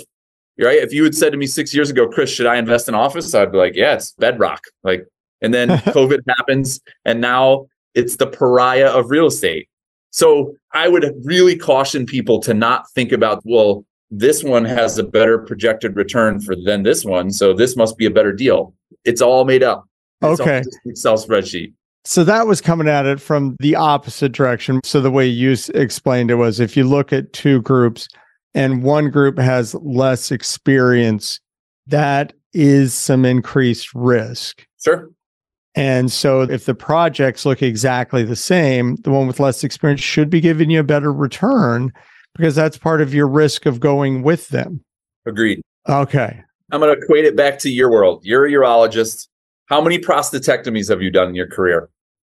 right? 0.59 0.77
If 0.77 0.93
you 0.93 1.03
had 1.03 1.15
said 1.15 1.31
to 1.31 1.37
me 1.37 1.47
six 1.47 1.73
years 1.73 1.89
ago, 1.89 2.07
Kris, 2.07 2.29
should 2.29 2.45
I 2.45 2.57
invest 2.57 2.87
in 2.87 2.95
office? 2.95 3.33
I'd 3.33 3.51
be 3.51 3.57
like, 3.57 3.75
yeah, 3.75 3.95
it's 3.95 4.13
bedrock. 4.13 4.61
Like, 4.83 5.05
and 5.41 5.53
then 5.53 5.69
COVID 5.69 6.19
happens, 6.27 6.79
and 7.03 7.19
now 7.19 7.67
it's 7.93 8.17
the 8.17 8.27
pariah 8.27 8.87
of 8.87 9.09
real 9.09 9.27
estate. 9.27 9.67
So 10.11 10.55
I 10.71 10.87
would 10.87 11.13
really 11.23 11.57
caution 11.57 12.05
people 12.05 12.39
to 12.41 12.53
not 12.53 12.89
think 12.91 13.11
about, 13.11 13.41
well, 13.43 13.85
this 14.11 14.43
one 14.43 14.63
has 14.63 14.97
a 14.97 15.03
better 15.03 15.39
projected 15.39 15.95
return 15.95 16.39
for 16.39 16.55
than 16.55 16.83
this 16.83 17.03
one, 17.03 17.31
so 17.31 17.53
this 17.53 17.75
must 17.75 17.97
be 17.97 18.05
a 18.05 18.11
better 18.11 18.31
deal. 18.31 18.73
It's 19.03 19.21
all 19.21 19.43
made 19.43 19.63
up. 19.63 19.85
Okay. 20.25 20.63
Excel 20.85 21.17
spreadsheet. 21.17 21.73
So 22.03 22.23
that 22.23 22.45
was 22.45 22.61
coming 22.61 22.87
at 22.87 23.05
it 23.05 23.19
from 23.19 23.55
the 23.59 23.75
opposite 23.75 24.31
direction. 24.31 24.79
So 24.83 25.01
the 25.01 25.09
way 25.09 25.25
you 25.25 25.55
explained 25.73 26.29
it 26.29 26.35
was 26.35 26.59
if 26.59 26.77
you 26.77 26.83
look 26.83 27.11
at 27.11 27.33
two 27.33 27.61
groups, 27.63 28.07
and 28.53 28.83
one 28.83 29.09
group 29.09 29.37
has 29.37 29.75
less 29.75 30.31
experience, 30.31 31.39
that 31.87 32.33
is 32.53 32.93
some 32.93 33.25
increased 33.25 33.93
risk. 33.93 34.65
Sure. 34.83 35.09
And 35.75 36.09
so 36.09 36.43
if 36.43 36.65
the 36.65 36.73
projects 36.73 37.45
look 37.45 37.61
exactly 37.61 38.23
the 38.23 38.35
same, 38.37 38.95
the 39.03 39.11
one 39.11 39.27
with 39.27 39.41
less 39.41 39.63
experience 39.63 39.99
should 39.99 40.29
be 40.29 40.39
giving 40.39 40.69
you 40.69 40.79
a 40.79 40.83
better 40.83 41.11
return 41.11 41.91
because 42.33 42.55
that's 42.55 42.77
part 42.77 43.01
of 43.01 43.13
your 43.13 43.27
risk 43.27 43.65
of 43.65 43.81
going 43.81 44.23
with 44.23 44.47
them. 44.49 44.81
Agreed. 45.25 45.61
Okay. 45.89 46.41
I'm 46.71 46.79
going 46.79 46.95
to 46.95 47.01
equate 47.01 47.25
it 47.25 47.35
back 47.35 47.59
to 47.59 47.69
your 47.69 47.91
world. 47.91 48.21
You're 48.23 48.45
a 48.45 48.51
urologist. 48.51 49.27
How 49.67 49.81
many 49.81 49.97
prostatectomies 49.97 50.89
have 50.89 51.01
you 51.01 51.09
done 51.09 51.29
in 51.29 51.35
your 51.35 51.47
career? 51.47 51.89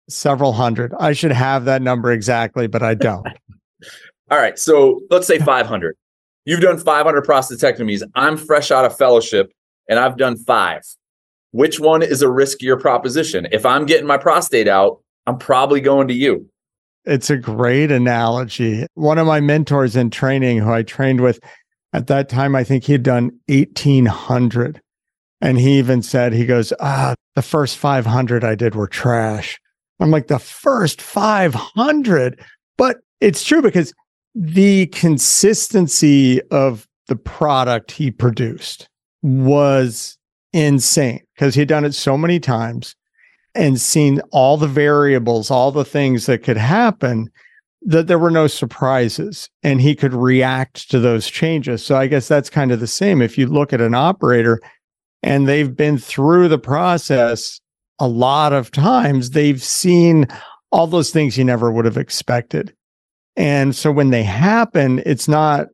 Several 0.08 0.52
hundred. 0.52 0.92
I 0.98 1.12
should 1.12 1.32
have 1.32 1.64
that 1.66 1.82
number 1.82 2.10
exactly, 2.10 2.66
but 2.66 2.82
I 2.82 2.94
don't. 2.94 3.26
All 4.30 4.38
right. 4.38 4.58
So 4.58 5.00
let's 5.10 5.26
say 5.26 5.38
500. 5.38 5.96
You've 6.44 6.60
done 6.60 6.78
500 6.78 7.24
prostatectomies. 7.24 8.02
I'm 8.14 8.36
fresh 8.36 8.70
out 8.70 8.84
of 8.84 8.96
fellowship 8.96 9.52
and 9.88 9.98
I've 9.98 10.16
done 10.16 10.36
five. 10.36 10.82
Which 11.52 11.80
one 11.80 12.02
is 12.02 12.22
a 12.22 12.26
riskier 12.26 12.80
proposition? 12.80 13.48
If 13.50 13.66
I'm 13.66 13.86
getting 13.86 14.06
my 14.06 14.16
prostate 14.16 14.68
out, 14.68 15.02
I'm 15.26 15.36
probably 15.36 15.80
going 15.80 16.08
to 16.08 16.14
you. 16.14 16.48
It's 17.04 17.30
a 17.30 17.36
great 17.36 17.90
analogy. 17.90 18.86
One 18.94 19.18
of 19.18 19.26
my 19.26 19.40
mentors 19.40 19.96
in 19.96 20.10
training, 20.10 20.58
who 20.58 20.72
I 20.72 20.82
trained 20.82 21.20
with 21.20 21.40
at 21.92 22.06
that 22.06 22.28
time, 22.28 22.54
I 22.54 22.62
think 22.62 22.84
he'd 22.84 23.02
done 23.02 23.32
1800. 23.48 24.80
And 25.40 25.58
he 25.58 25.78
even 25.78 26.02
said, 26.02 26.32
he 26.32 26.46
goes, 26.46 26.72
ah, 26.80 27.14
the 27.34 27.42
first 27.42 27.76
500 27.76 28.44
I 28.44 28.54
did 28.54 28.74
were 28.74 28.88
trash. 28.88 29.60
I'm 30.00 30.10
like, 30.10 30.28
the 30.28 30.38
first 30.38 31.00
500. 31.02 32.40
But 32.76 32.98
it's 33.20 33.44
true 33.44 33.62
because 33.62 33.92
the 34.34 34.86
consistency 34.86 36.40
of 36.50 36.86
the 37.08 37.16
product 37.16 37.90
he 37.92 38.10
produced 38.10 38.88
was 39.22 40.16
insane 40.52 41.20
because 41.34 41.54
he'd 41.54 41.68
done 41.68 41.84
it 41.84 41.94
so 41.94 42.16
many 42.16 42.40
times 42.40 42.94
and 43.54 43.80
seen 43.80 44.20
all 44.30 44.56
the 44.56 44.68
variables, 44.68 45.50
all 45.50 45.72
the 45.72 45.84
things 45.84 46.26
that 46.26 46.42
could 46.42 46.56
happen 46.56 47.28
that 47.82 48.06
there 48.06 48.18
were 48.18 48.30
no 48.30 48.46
surprises 48.46 49.48
and 49.62 49.80
he 49.80 49.94
could 49.94 50.12
react 50.12 50.90
to 50.90 50.98
those 51.00 51.28
changes. 51.28 51.84
So 51.84 51.96
I 51.96 52.06
guess 52.06 52.28
that's 52.28 52.50
kind 52.50 52.72
of 52.72 52.80
the 52.80 52.86
same. 52.86 53.22
If 53.22 53.38
you 53.38 53.46
look 53.46 53.72
at 53.72 53.80
an 53.80 53.94
operator 53.94 54.60
and 55.22 55.48
they've 55.48 55.74
been 55.74 55.98
through 55.98 56.48
the 56.48 56.58
process 56.58 57.60
a 57.98 58.08
lot 58.08 58.52
of 58.52 58.70
times, 58.70 59.30
they've 59.30 59.62
seen 59.62 60.26
all 60.72 60.86
those 60.86 61.10
things 61.10 61.36
you 61.36 61.44
never 61.44 61.70
would 61.70 61.84
have 61.84 61.98
expected. 61.98 62.74
And 63.36 63.76
so 63.76 63.92
when 63.92 64.10
they 64.10 64.22
happen, 64.22 65.02
it's 65.04 65.28
not 65.28 65.68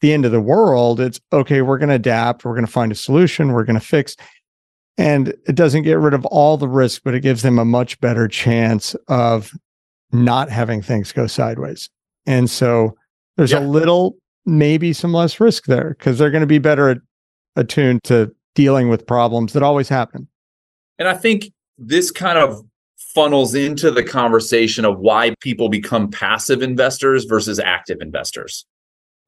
the 0.00 0.12
end 0.12 0.24
of 0.24 0.32
the 0.32 0.40
world. 0.40 1.00
It's 1.00 1.20
okay, 1.32 1.62
we're 1.62 1.78
going 1.78 1.88
to 1.90 1.96
adapt, 1.96 2.44
we're 2.44 2.54
going 2.54 2.66
to 2.66 2.72
find 2.72 2.92
a 2.92 2.96
solution, 2.96 3.52
we're 3.52 3.64
going 3.64 3.78
to 3.78 3.86
fix. 3.86 4.16
And 4.98 5.28
it 5.46 5.54
doesn't 5.54 5.82
get 5.82 5.98
rid 5.98 6.14
of 6.14 6.24
all 6.26 6.56
the 6.56 6.68
risk, 6.68 7.02
but 7.04 7.14
it 7.14 7.20
gives 7.20 7.42
them 7.42 7.58
a 7.58 7.64
much 7.64 8.00
better 8.00 8.28
chance 8.28 8.94
of 9.08 9.52
not 10.12 10.50
having 10.50 10.80
things 10.80 11.12
go 11.12 11.26
sideways. 11.26 11.90
And 12.24 12.48
so 12.48 12.96
there's 13.36 13.52
yeah. 13.52 13.58
a 13.58 13.66
little, 13.66 14.16
maybe 14.46 14.92
some 14.92 15.12
less 15.12 15.38
risk 15.40 15.66
there 15.66 15.90
because 15.98 16.18
they're 16.18 16.30
going 16.30 16.40
to 16.40 16.46
be 16.46 16.58
better 16.58 17.02
attuned 17.56 18.02
to 18.04 18.34
dealing 18.56 18.88
with 18.88 19.06
problems 19.06 19.52
that 19.52 19.62
always 19.62 19.88
happen. 19.88 20.26
And 20.98 21.06
I 21.06 21.14
think 21.14 21.52
this 21.78 22.10
kind 22.10 22.38
of 22.38 22.64
funnels 22.96 23.54
into 23.54 23.90
the 23.92 24.02
conversation 24.02 24.84
of 24.84 24.98
why 24.98 25.34
people 25.40 25.68
become 25.68 26.10
passive 26.10 26.62
investors 26.62 27.24
versus 27.24 27.60
active 27.60 27.98
investors. 28.00 28.66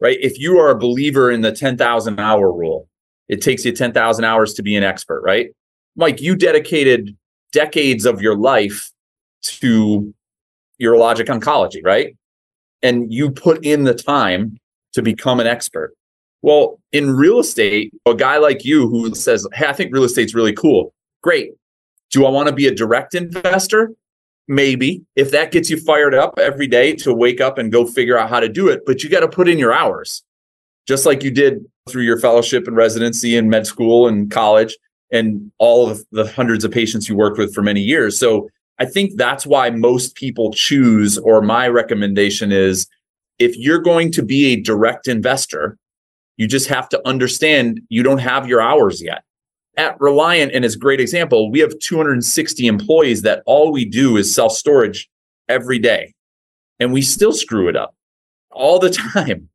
Right? 0.01 0.19
If 0.21 0.38
you 0.38 0.59
are 0.59 0.71
a 0.71 0.79
believer 0.79 1.31
in 1.31 1.43
the 1.43 1.53
10,000 1.53 2.19
hour 2.19 2.53
rule, 2.53 2.88
it 3.29 3.43
takes 3.43 3.64
you 3.64 3.73
10,000 3.73 4.25
hours 4.25 4.55
to 4.55 4.62
be 4.62 4.75
an 4.77 4.83
expert, 4.83 5.23
right? 5.23 5.51
Mike, 5.97 6.21
you 6.21 6.35
dedicated 6.35 7.17
decades 7.53 8.07
of 8.07 8.23
your 8.23 8.37
life 8.37 8.91
to 9.43 10.14
urologic 10.81 11.27
oncology, 11.27 11.85
right? 11.85 12.17
And 12.83 13.12
you 13.12 13.31
put 13.31 13.64
in 13.64 13.85
the 13.85 13.95
time 13.95 14.59
to 14.93 15.03
become 15.03 15.41
an 15.41 15.47
expert. 15.47 15.95
Well, 16.42 16.81
in 16.92 17.11
real 17.11 17.40
estate, 17.40 17.92
a 18.07 18.14
guy 18.14 18.38
like 18.38 18.64
you 18.64 18.88
who 18.88 19.14
says, 19.14 19.46
Hey, 19.55 19.66
I 19.66 19.72
think 19.72 19.92
real 19.92 20.05
estate's 20.05 20.35
really 20.35 20.53
cool. 20.53 20.94
Great. 21.22 21.53
Do 22.11 22.24
I 22.24 22.31
want 22.31 22.48
to 22.48 22.55
be 22.55 22.66
a 22.66 22.74
direct 22.74 23.14
investor? 23.14 23.92
Maybe 24.46 25.05
if 25.14 25.31
that 25.33 25.53
gets 25.53 25.68
you 25.68 25.79
fired 25.79 26.14
up 26.14 26.38
every 26.38 26.66
day 26.66 26.94
to 26.96 27.12
wake 27.12 27.40
up 27.40 27.59
and 27.59 27.70
go 27.70 27.87
figure 27.87 28.18
out 28.18 28.31
how 28.31 28.40
to 28.40 28.48
do 28.48 28.68
it, 28.68 28.87
but 28.87 29.03
you 29.03 29.11
got 29.11 29.20
to 29.20 29.29
put 29.29 29.48
in 29.48 29.59
your 29.59 29.74
hours, 29.74 30.22
just 30.87 31.05
like 31.05 31.22
you 31.22 31.31
did 31.31 31.66
through 31.88 32.03
your 32.03 32.18
fellowship 32.18 32.66
and 32.66 32.77
residency 32.77 33.37
and 33.37 33.51
med 33.51 33.66
school 33.66 34.09
and 34.09 34.31
college 34.31 34.77
and 35.11 35.51
all 35.59 35.88
of 35.88 36.05
the 36.12 36.27
hundreds 36.27 36.64
of 36.64 36.70
patients 36.70 37.09
you 37.09 37.16
worked 37.16 37.38
with 37.38 37.55
for 37.55 37.62
many 37.62 37.81
years. 37.81 38.18
So 38.18 38.48
I 38.79 38.85
think 38.85 39.16
that's 39.16 39.46
why 39.46 39.70
most 39.70 40.14
people 40.14 40.53
choose, 40.53 41.18
or 41.18 41.42
my 41.42 41.68
recommendation 41.68 42.53
is 42.53 42.87
if 43.38 43.57
you're 43.57 43.81
going 43.81 44.12
to 44.12 44.22
be 44.22 44.53
a 44.53 44.61
direct 44.61 45.09
investor, 45.09 45.77
you 46.38 46.46
just 46.46 46.68
have 46.68 46.88
to 46.88 47.07
understand 47.07 47.81
you 47.90 48.03
don't 48.03 48.18
have 48.18 48.48
your 48.48 48.62
hours 48.62 49.03
yet. 49.03 49.24
At 49.77 50.01
Reliant, 50.01 50.53
and 50.53 50.64
as 50.64 50.74
a 50.74 50.79
great 50.79 51.01
example, 51.01 51.51
we 51.51 51.61
have 51.61 51.79
260 51.79 52.66
employees 52.66 53.22
that 53.22 53.42
all 53.44 53.70
we 53.70 53.85
do 53.85 54.16
is 54.16 54.35
self 54.35 54.53
storage 54.53 55.09
every 55.48 55.79
day. 55.79 56.14
And 56.81 56.92
we 56.92 57.03
still 57.03 57.33
screw 57.33 57.68
it 57.68 57.77
up 57.77 57.94
all 58.51 58.79
the 58.79 58.90
time. 59.14 59.48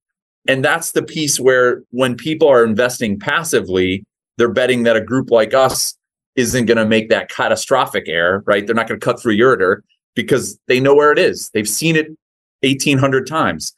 And 0.48 0.64
that's 0.64 0.92
the 0.92 1.04
piece 1.04 1.40
where 1.40 1.84
when 1.92 2.16
people 2.16 2.50
are 2.50 2.64
investing 2.64 3.18
passively, 3.18 4.06
they're 4.38 4.52
betting 4.52 4.84
that 4.84 4.98
a 4.98 5.02
group 5.02 5.32
like 5.32 5.54
us 5.54 5.96
isn't 6.36 6.66
going 6.66 6.78
to 6.78 6.86
make 6.86 7.10
that 7.10 7.30
catastrophic 7.30 8.06
error, 8.08 8.44
right? 8.46 8.66
They're 8.66 8.76
not 8.76 8.88
going 8.88 9.00
to 9.00 9.06
cut 9.06 9.22
through 9.22 9.38
ureter 9.38 9.82
because 10.16 10.60
they 10.68 10.80
know 10.80 10.96
where 10.96 11.12
it 11.12 11.20
is. 11.20 11.50
They've 11.54 11.68
seen 11.68 11.96
it 11.96 12.08
1800 12.62 13.28
times. 13.28 13.74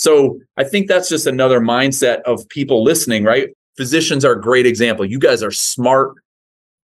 So 0.00 0.40
I 0.56 0.64
think 0.64 0.88
that's 0.88 1.10
just 1.10 1.26
another 1.26 1.60
mindset 1.60 2.22
of 2.22 2.48
people 2.48 2.82
listening, 2.82 3.22
right? 3.22 3.50
Physicians 3.76 4.24
are 4.24 4.32
a 4.32 4.40
great 4.40 4.64
example. 4.64 5.04
You 5.04 5.18
guys 5.18 5.42
are 5.42 5.50
smart, 5.50 6.14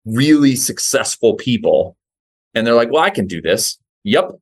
really 0.04 0.54
successful 0.54 1.32
people. 1.32 1.96
And 2.54 2.66
they're 2.66 2.74
like, 2.74 2.92
well, 2.92 3.02
I 3.02 3.08
can 3.08 3.26
do 3.26 3.40
this. 3.40 3.78
Yep, 4.04 4.32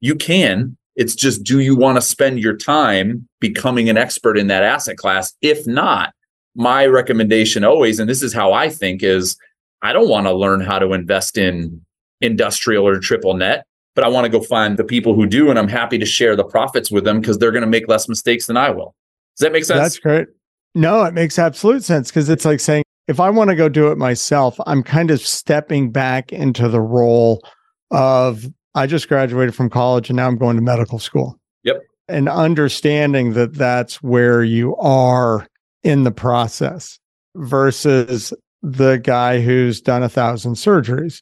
you 0.00 0.14
can. 0.14 0.74
It's 0.96 1.14
just, 1.14 1.42
do 1.42 1.60
you 1.60 1.76
want 1.76 1.98
to 1.98 2.00
spend 2.00 2.40
your 2.40 2.56
time 2.56 3.28
becoming 3.40 3.90
an 3.90 3.98
expert 3.98 4.38
in 4.38 4.46
that 4.46 4.62
asset 4.62 4.96
class? 4.96 5.34
If 5.42 5.66
not, 5.66 6.14
my 6.54 6.86
recommendation 6.86 7.62
always, 7.62 8.00
and 8.00 8.08
this 8.08 8.22
is 8.22 8.32
how 8.32 8.54
I 8.54 8.70
think, 8.70 9.02
is 9.02 9.36
I 9.82 9.92
don't 9.92 10.08
want 10.08 10.28
to 10.28 10.32
learn 10.32 10.62
how 10.62 10.78
to 10.78 10.94
invest 10.94 11.36
in 11.36 11.84
industrial 12.22 12.88
or 12.88 12.98
triple 13.00 13.34
net, 13.34 13.66
but 13.94 14.04
I 14.04 14.08
want 14.08 14.24
to 14.24 14.28
go 14.28 14.40
find 14.40 14.76
the 14.76 14.84
people 14.84 15.14
who 15.14 15.26
do. 15.26 15.50
And 15.50 15.58
I'm 15.58 15.68
happy 15.68 15.98
to 15.98 16.06
share 16.06 16.36
the 16.36 16.44
profits 16.44 16.90
with 16.90 17.04
them 17.04 17.20
because 17.20 17.38
they're 17.38 17.52
going 17.52 17.62
to 17.62 17.68
make 17.68 17.88
less 17.88 18.08
mistakes 18.08 18.46
than 18.46 18.56
I 18.56 18.70
will. 18.70 18.94
Does 19.36 19.44
that 19.44 19.52
make 19.52 19.64
sense? 19.64 19.80
That's 19.80 19.98
great. 19.98 20.28
No, 20.74 21.04
it 21.04 21.14
makes 21.14 21.38
absolute 21.38 21.84
sense 21.84 22.10
because 22.10 22.28
it's 22.28 22.44
like 22.44 22.60
saying, 22.60 22.84
if 23.06 23.20
I 23.20 23.30
want 23.30 23.50
to 23.50 23.56
go 23.56 23.68
do 23.68 23.90
it 23.90 23.98
myself, 23.98 24.58
I'm 24.66 24.82
kind 24.82 25.10
of 25.10 25.20
stepping 25.20 25.90
back 25.90 26.32
into 26.32 26.68
the 26.68 26.80
role 26.80 27.42
of 27.90 28.46
I 28.74 28.86
just 28.86 29.08
graduated 29.08 29.54
from 29.54 29.70
college 29.70 30.10
and 30.10 30.16
now 30.16 30.26
I'm 30.26 30.38
going 30.38 30.56
to 30.56 30.62
medical 30.62 30.98
school. 30.98 31.38
Yep. 31.62 31.82
And 32.08 32.28
understanding 32.28 33.34
that 33.34 33.54
that's 33.54 34.02
where 34.02 34.42
you 34.42 34.74
are 34.76 35.46
in 35.82 36.02
the 36.02 36.10
process 36.10 36.98
versus 37.36 38.32
the 38.62 38.96
guy 38.96 39.40
who's 39.40 39.80
done 39.80 40.02
a 40.02 40.08
thousand 40.08 40.54
surgeries. 40.54 41.20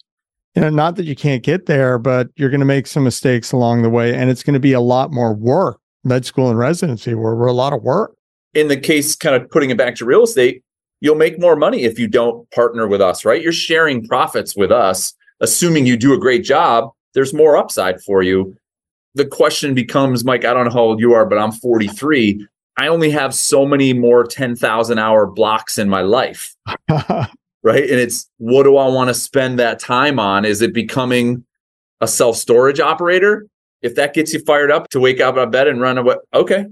You 0.54 0.62
know, 0.62 0.70
not 0.70 0.96
that 0.96 1.04
you 1.04 1.14
can't 1.14 1.42
get 1.42 1.66
there, 1.66 1.98
but 1.98 2.28
you're 2.36 2.50
going 2.50 2.60
to 2.60 2.66
make 2.66 2.86
some 2.86 3.04
mistakes 3.04 3.52
along 3.52 3.82
the 3.82 3.90
way. 3.90 4.14
And 4.14 4.30
it's 4.30 4.42
going 4.42 4.54
to 4.54 4.60
be 4.60 4.72
a 4.72 4.80
lot 4.80 5.12
more 5.12 5.34
work. 5.34 5.78
Med 6.04 6.26
school 6.26 6.50
and 6.50 6.58
residency 6.58 7.14
were, 7.14 7.36
were 7.36 7.46
a 7.46 7.52
lot 7.52 7.72
of 7.72 7.82
work. 7.82 8.14
In 8.54 8.68
the 8.68 8.76
case, 8.76 9.14
kind 9.16 9.34
of 9.34 9.48
putting 9.50 9.70
it 9.70 9.78
back 9.78 9.94
to 9.96 10.04
real 10.04 10.24
estate, 10.24 10.62
you'll 11.00 11.14
make 11.14 11.40
more 11.40 11.56
money 11.56 11.84
if 11.84 11.98
you 11.98 12.06
don't 12.06 12.50
partner 12.50 12.86
with 12.86 13.00
us, 13.00 13.24
right? 13.24 13.40
You're 13.40 13.52
sharing 13.52 14.06
profits 14.06 14.54
with 14.56 14.70
us, 14.70 15.14
assuming 15.40 15.86
you 15.86 15.96
do 15.96 16.12
a 16.12 16.18
great 16.18 16.44
job 16.44 16.92
there's 17.14 17.34
more 17.34 17.56
upside 17.56 18.00
for 18.02 18.22
you. 18.22 18.56
The 19.14 19.26
question 19.26 19.74
becomes, 19.74 20.24
Mike, 20.24 20.44
I 20.44 20.54
don't 20.54 20.64
know 20.64 20.72
how 20.72 20.80
old 20.80 21.00
you 21.00 21.12
are, 21.12 21.26
but 21.26 21.38
I'm 21.38 21.52
43. 21.52 22.46
I 22.78 22.86
only 22.86 23.10
have 23.10 23.34
so 23.34 23.66
many 23.66 23.92
more 23.92 24.24
10,000 24.24 24.98
hour 24.98 25.26
blocks 25.26 25.78
in 25.78 25.88
my 25.88 26.00
life. 26.00 26.56
right. 27.62 27.82
And 27.82 28.00
it's 28.00 28.28
what 28.38 28.64
do 28.64 28.76
I 28.76 28.88
want 28.88 29.08
to 29.08 29.14
spend 29.14 29.58
that 29.58 29.78
time 29.78 30.18
on? 30.18 30.44
Is 30.44 30.62
it 30.62 30.72
becoming 30.72 31.44
a 32.00 32.08
self 32.08 32.36
storage 32.36 32.80
operator? 32.80 33.46
If 33.82 33.96
that 33.96 34.14
gets 34.14 34.32
you 34.32 34.40
fired 34.40 34.70
up 34.70 34.88
to 34.90 35.00
wake 35.00 35.20
up 35.20 35.36
out 35.36 35.44
of 35.44 35.50
bed 35.50 35.66
and 35.66 35.80
run 35.80 35.98
away, 35.98 36.16
okay. 36.34 36.66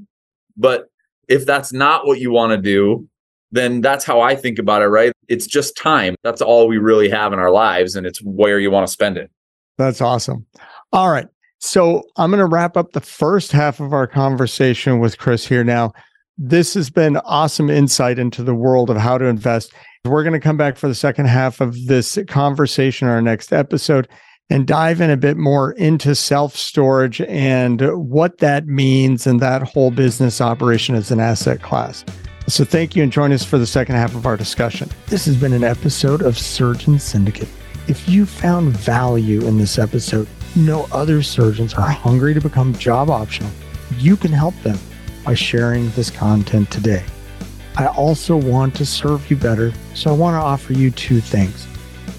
But 0.57 0.91
if 1.29 1.45
that's 1.47 1.73
not 1.73 2.07
what 2.07 2.21
you 2.21 2.31
want 2.31 2.53
to 2.53 2.59
do, 2.59 3.09
then 3.53 3.81
that's 3.81 4.05
how 4.05 4.21
I 4.21 4.37
think 4.37 4.59
about 4.59 4.83
it, 4.83 4.87
right? 4.87 5.13
It's 5.29 5.47
just 5.47 5.77
time. 5.77 6.15
That's 6.23 6.41
all 6.41 6.69
we 6.69 6.79
really 6.79 7.09
have 7.09 7.33
in 7.33 7.39
our 7.39 7.51
lives, 7.51 7.97
and 7.97 8.07
it's 8.07 8.21
where 8.23 8.61
you 8.61 8.71
want 8.71 8.87
to 8.87 8.93
spend 8.93 9.17
it. 9.17 9.31
That's 9.77 10.01
awesome. 10.01 10.47
All 10.93 11.11
right. 11.11 11.27
So 11.59 12.03
I'm 12.17 12.31
going 12.31 12.41
to 12.41 12.47
wrap 12.47 12.77
up 12.77 12.93
the 12.93 13.01
first 13.01 13.53
half 13.53 13.81
of 13.81 13.93
our 13.93 14.07
conversation 14.07 14.99
with 14.99 15.19
Kris 15.19 15.47
here 15.47 15.65
now. 15.65 15.93
This 16.39 16.75
has 16.75 16.91
been 16.91 17.19
awesome 17.19 17.69
insight 17.69 18.19
into 18.19 18.43
the 18.43 18.55
world 18.55 18.89
of 18.89 18.97
how 18.97 19.19
to 19.19 19.27
invest. 19.27 19.73
We're 20.07 20.23
going 20.23 20.33
to 20.33 20.41
come 20.41 20.57
back 20.57 20.79
for 20.79 20.89
the 20.89 20.95
second 20.95 21.27
half 21.27 21.61
of 21.61 21.87
this 21.87 22.19
conversation, 22.27 23.07
our 23.07 23.21
next 23.21 23.53
episode, 23.53 24.09
and 24.49 24.67
dive 24.67 25.03
in 25.03 25.11
a 25.11 25.17
bit 25.17 25.37
more 25.37 25.73
into 25.73 26.15
self 26.15 26.57
storage 26.57 27.21
and 27.21 27.83
what 28.09 28.39
that 28.39 28.67
means 28.67 29.27
and 29.27 29.41
that 29.41 29.63
whole 29.63 29.91
business 29.91 30.41
operation 30.41 30.95
as 30.95 31.11
an 31.11 31.21
asset 31.21 31.61
class. 31.61 32.03
So, 32.49 32.65
thank 32.65 32.97
you 32.97 33.03
and 33.03 33.13
join 33.13 33.31
us 33.31 33.45
for 33.45 33.59
the 33.59 33.67
second 33.67 33.97
half 33.97 34.15
of 34.15 34.25
our 34.25 34.39
discussion. 34.39 34.89
This 35.09 35.27
has 35.27 35.37
been 35.37 35.53
an 35.53 35.65
episode 35.65 36.23
of 36.23 36.39
Surgeon 36.39 36.99
Syndicate. 36.99 37.49
If 37.87 38.09
you 38.09 38.25
found 38.25 38.73
value 38.73 39.47
in 39.47 39.59
this 39.59 39.79
episode, 39.79 40.27
know 40.57 40.89
other 40.93 41.23
surgeons 41.23 41.75
are 41.75 41.91
hungry 41.91 42.33
to 42.33 42.41
become 42.41 42.73
job 42.73 43.11
optional. 43.11 43.51
You 43.99 44.17
can 44.17 44.33
help 44.33 44.55
them 44.63 44.79
by 45.27 45.35
sharing 45.35 45.91
this 45.91 46.09
content 46.11 46.71
today. 46.71 47.05
I 47.77 47.87
also 47.87 48.37
want 48.37 48.75
to 48.77 48.87
serve 48.87 49.31
you 49.31 49.37
better, 49.37 49.73
so 49.95 50.11
I 50.11 50.17
want 50.17 50.35
to 50.35 50.45
offer 50.45 50.73
you 50.73 50.91
two 50.91 51.21
things. 51.21 51.67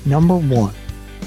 Number 0.05 0.35
one, 0.35 0.73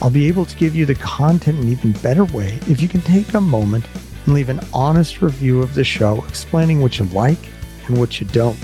I'll 0.02 0.10
be 0.10 0.28
able 0.28 0.44
to 0.44 0.56
give 0.56 0.74
you 0.74 0.87
the 0.87 0.94
content 0.96 1.58
in 1.58 1.64
an 1.64 1.70
even 1.70 1.92
better 1.92 2.24
way 2.24 2.58
if 2.66 2.80
you 2.80 2.88
can 2.88 3.00
take 3.02 3.34
a 3.34 3.40
moment 3.40 3.87
and 4.24 4.34
leave 4.34 4.48
an 4.48 4.60
honest 4.72 5.22
review 5.22 5.62
of 5.62 5.74
the 5.74 5.84
show 5.84 6.24
explaining 6.26 6.80
what 6.80 6.98
you 6.98 7.04
like 7.06 7.38
and 7.87 7.98
what 7.98 8.20
you 8.20 8.26
don't. 8.28 8.58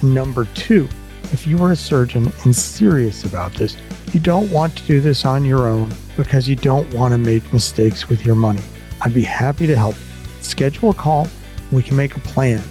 And 0.00 0.14
number 0.14 0.46
two, 0.54 0.88
if 1.32 1.46
you 1.46 1.62
are 1.62 1.72
a 1.72 1.76
surgeon 1.76 2.32
and 2.44 2.54
serious 2.54 3.24
about 3.24 3.52
this, 3.54 3.76
you 4.12 4.20
don't 4.20 4.50
want 4.50 4.76
to 4.76 4.86
do 4.86 5.00
this 5.00 5.24
on 5.24 5.44
your 5.44 5.66
own 5.66 5.92
because 6.16 6.48
you 6.48 6.56
don't 6.56 6.92
want 6.94 7.12
to 7.12 7.18
make 7.18 7.52
mistakes 7.52 8.08
with 8.08 8.24
your 8.24 8.36
money. 8.36 8.62
I'd 9.02 9.14
be 9.14 9.22
happy 9.22 9.66
to 9.66 9.76
help. 9.76 9.96
Schedule 10.40 10.90
a 10.90 10.94
call. 10.94 11.28
We 11.72 11.82
can 11.82 11.96
make 11.96 12.16
a 12.16 12.20
plan. 12.20 12.62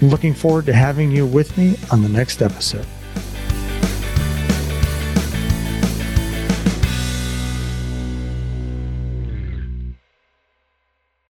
I'm 0.00 0.08
looking 0.08 0.34
forward 0.34 0.66
to 0.66 0.72
having 0.72 1.10
you 1.10 1.26
with 1.26 1.56
me 1.56 1.76
on 1.90 2.02
the 2.02 2.08
next 2.08 2.42
episode. 2.42 2.86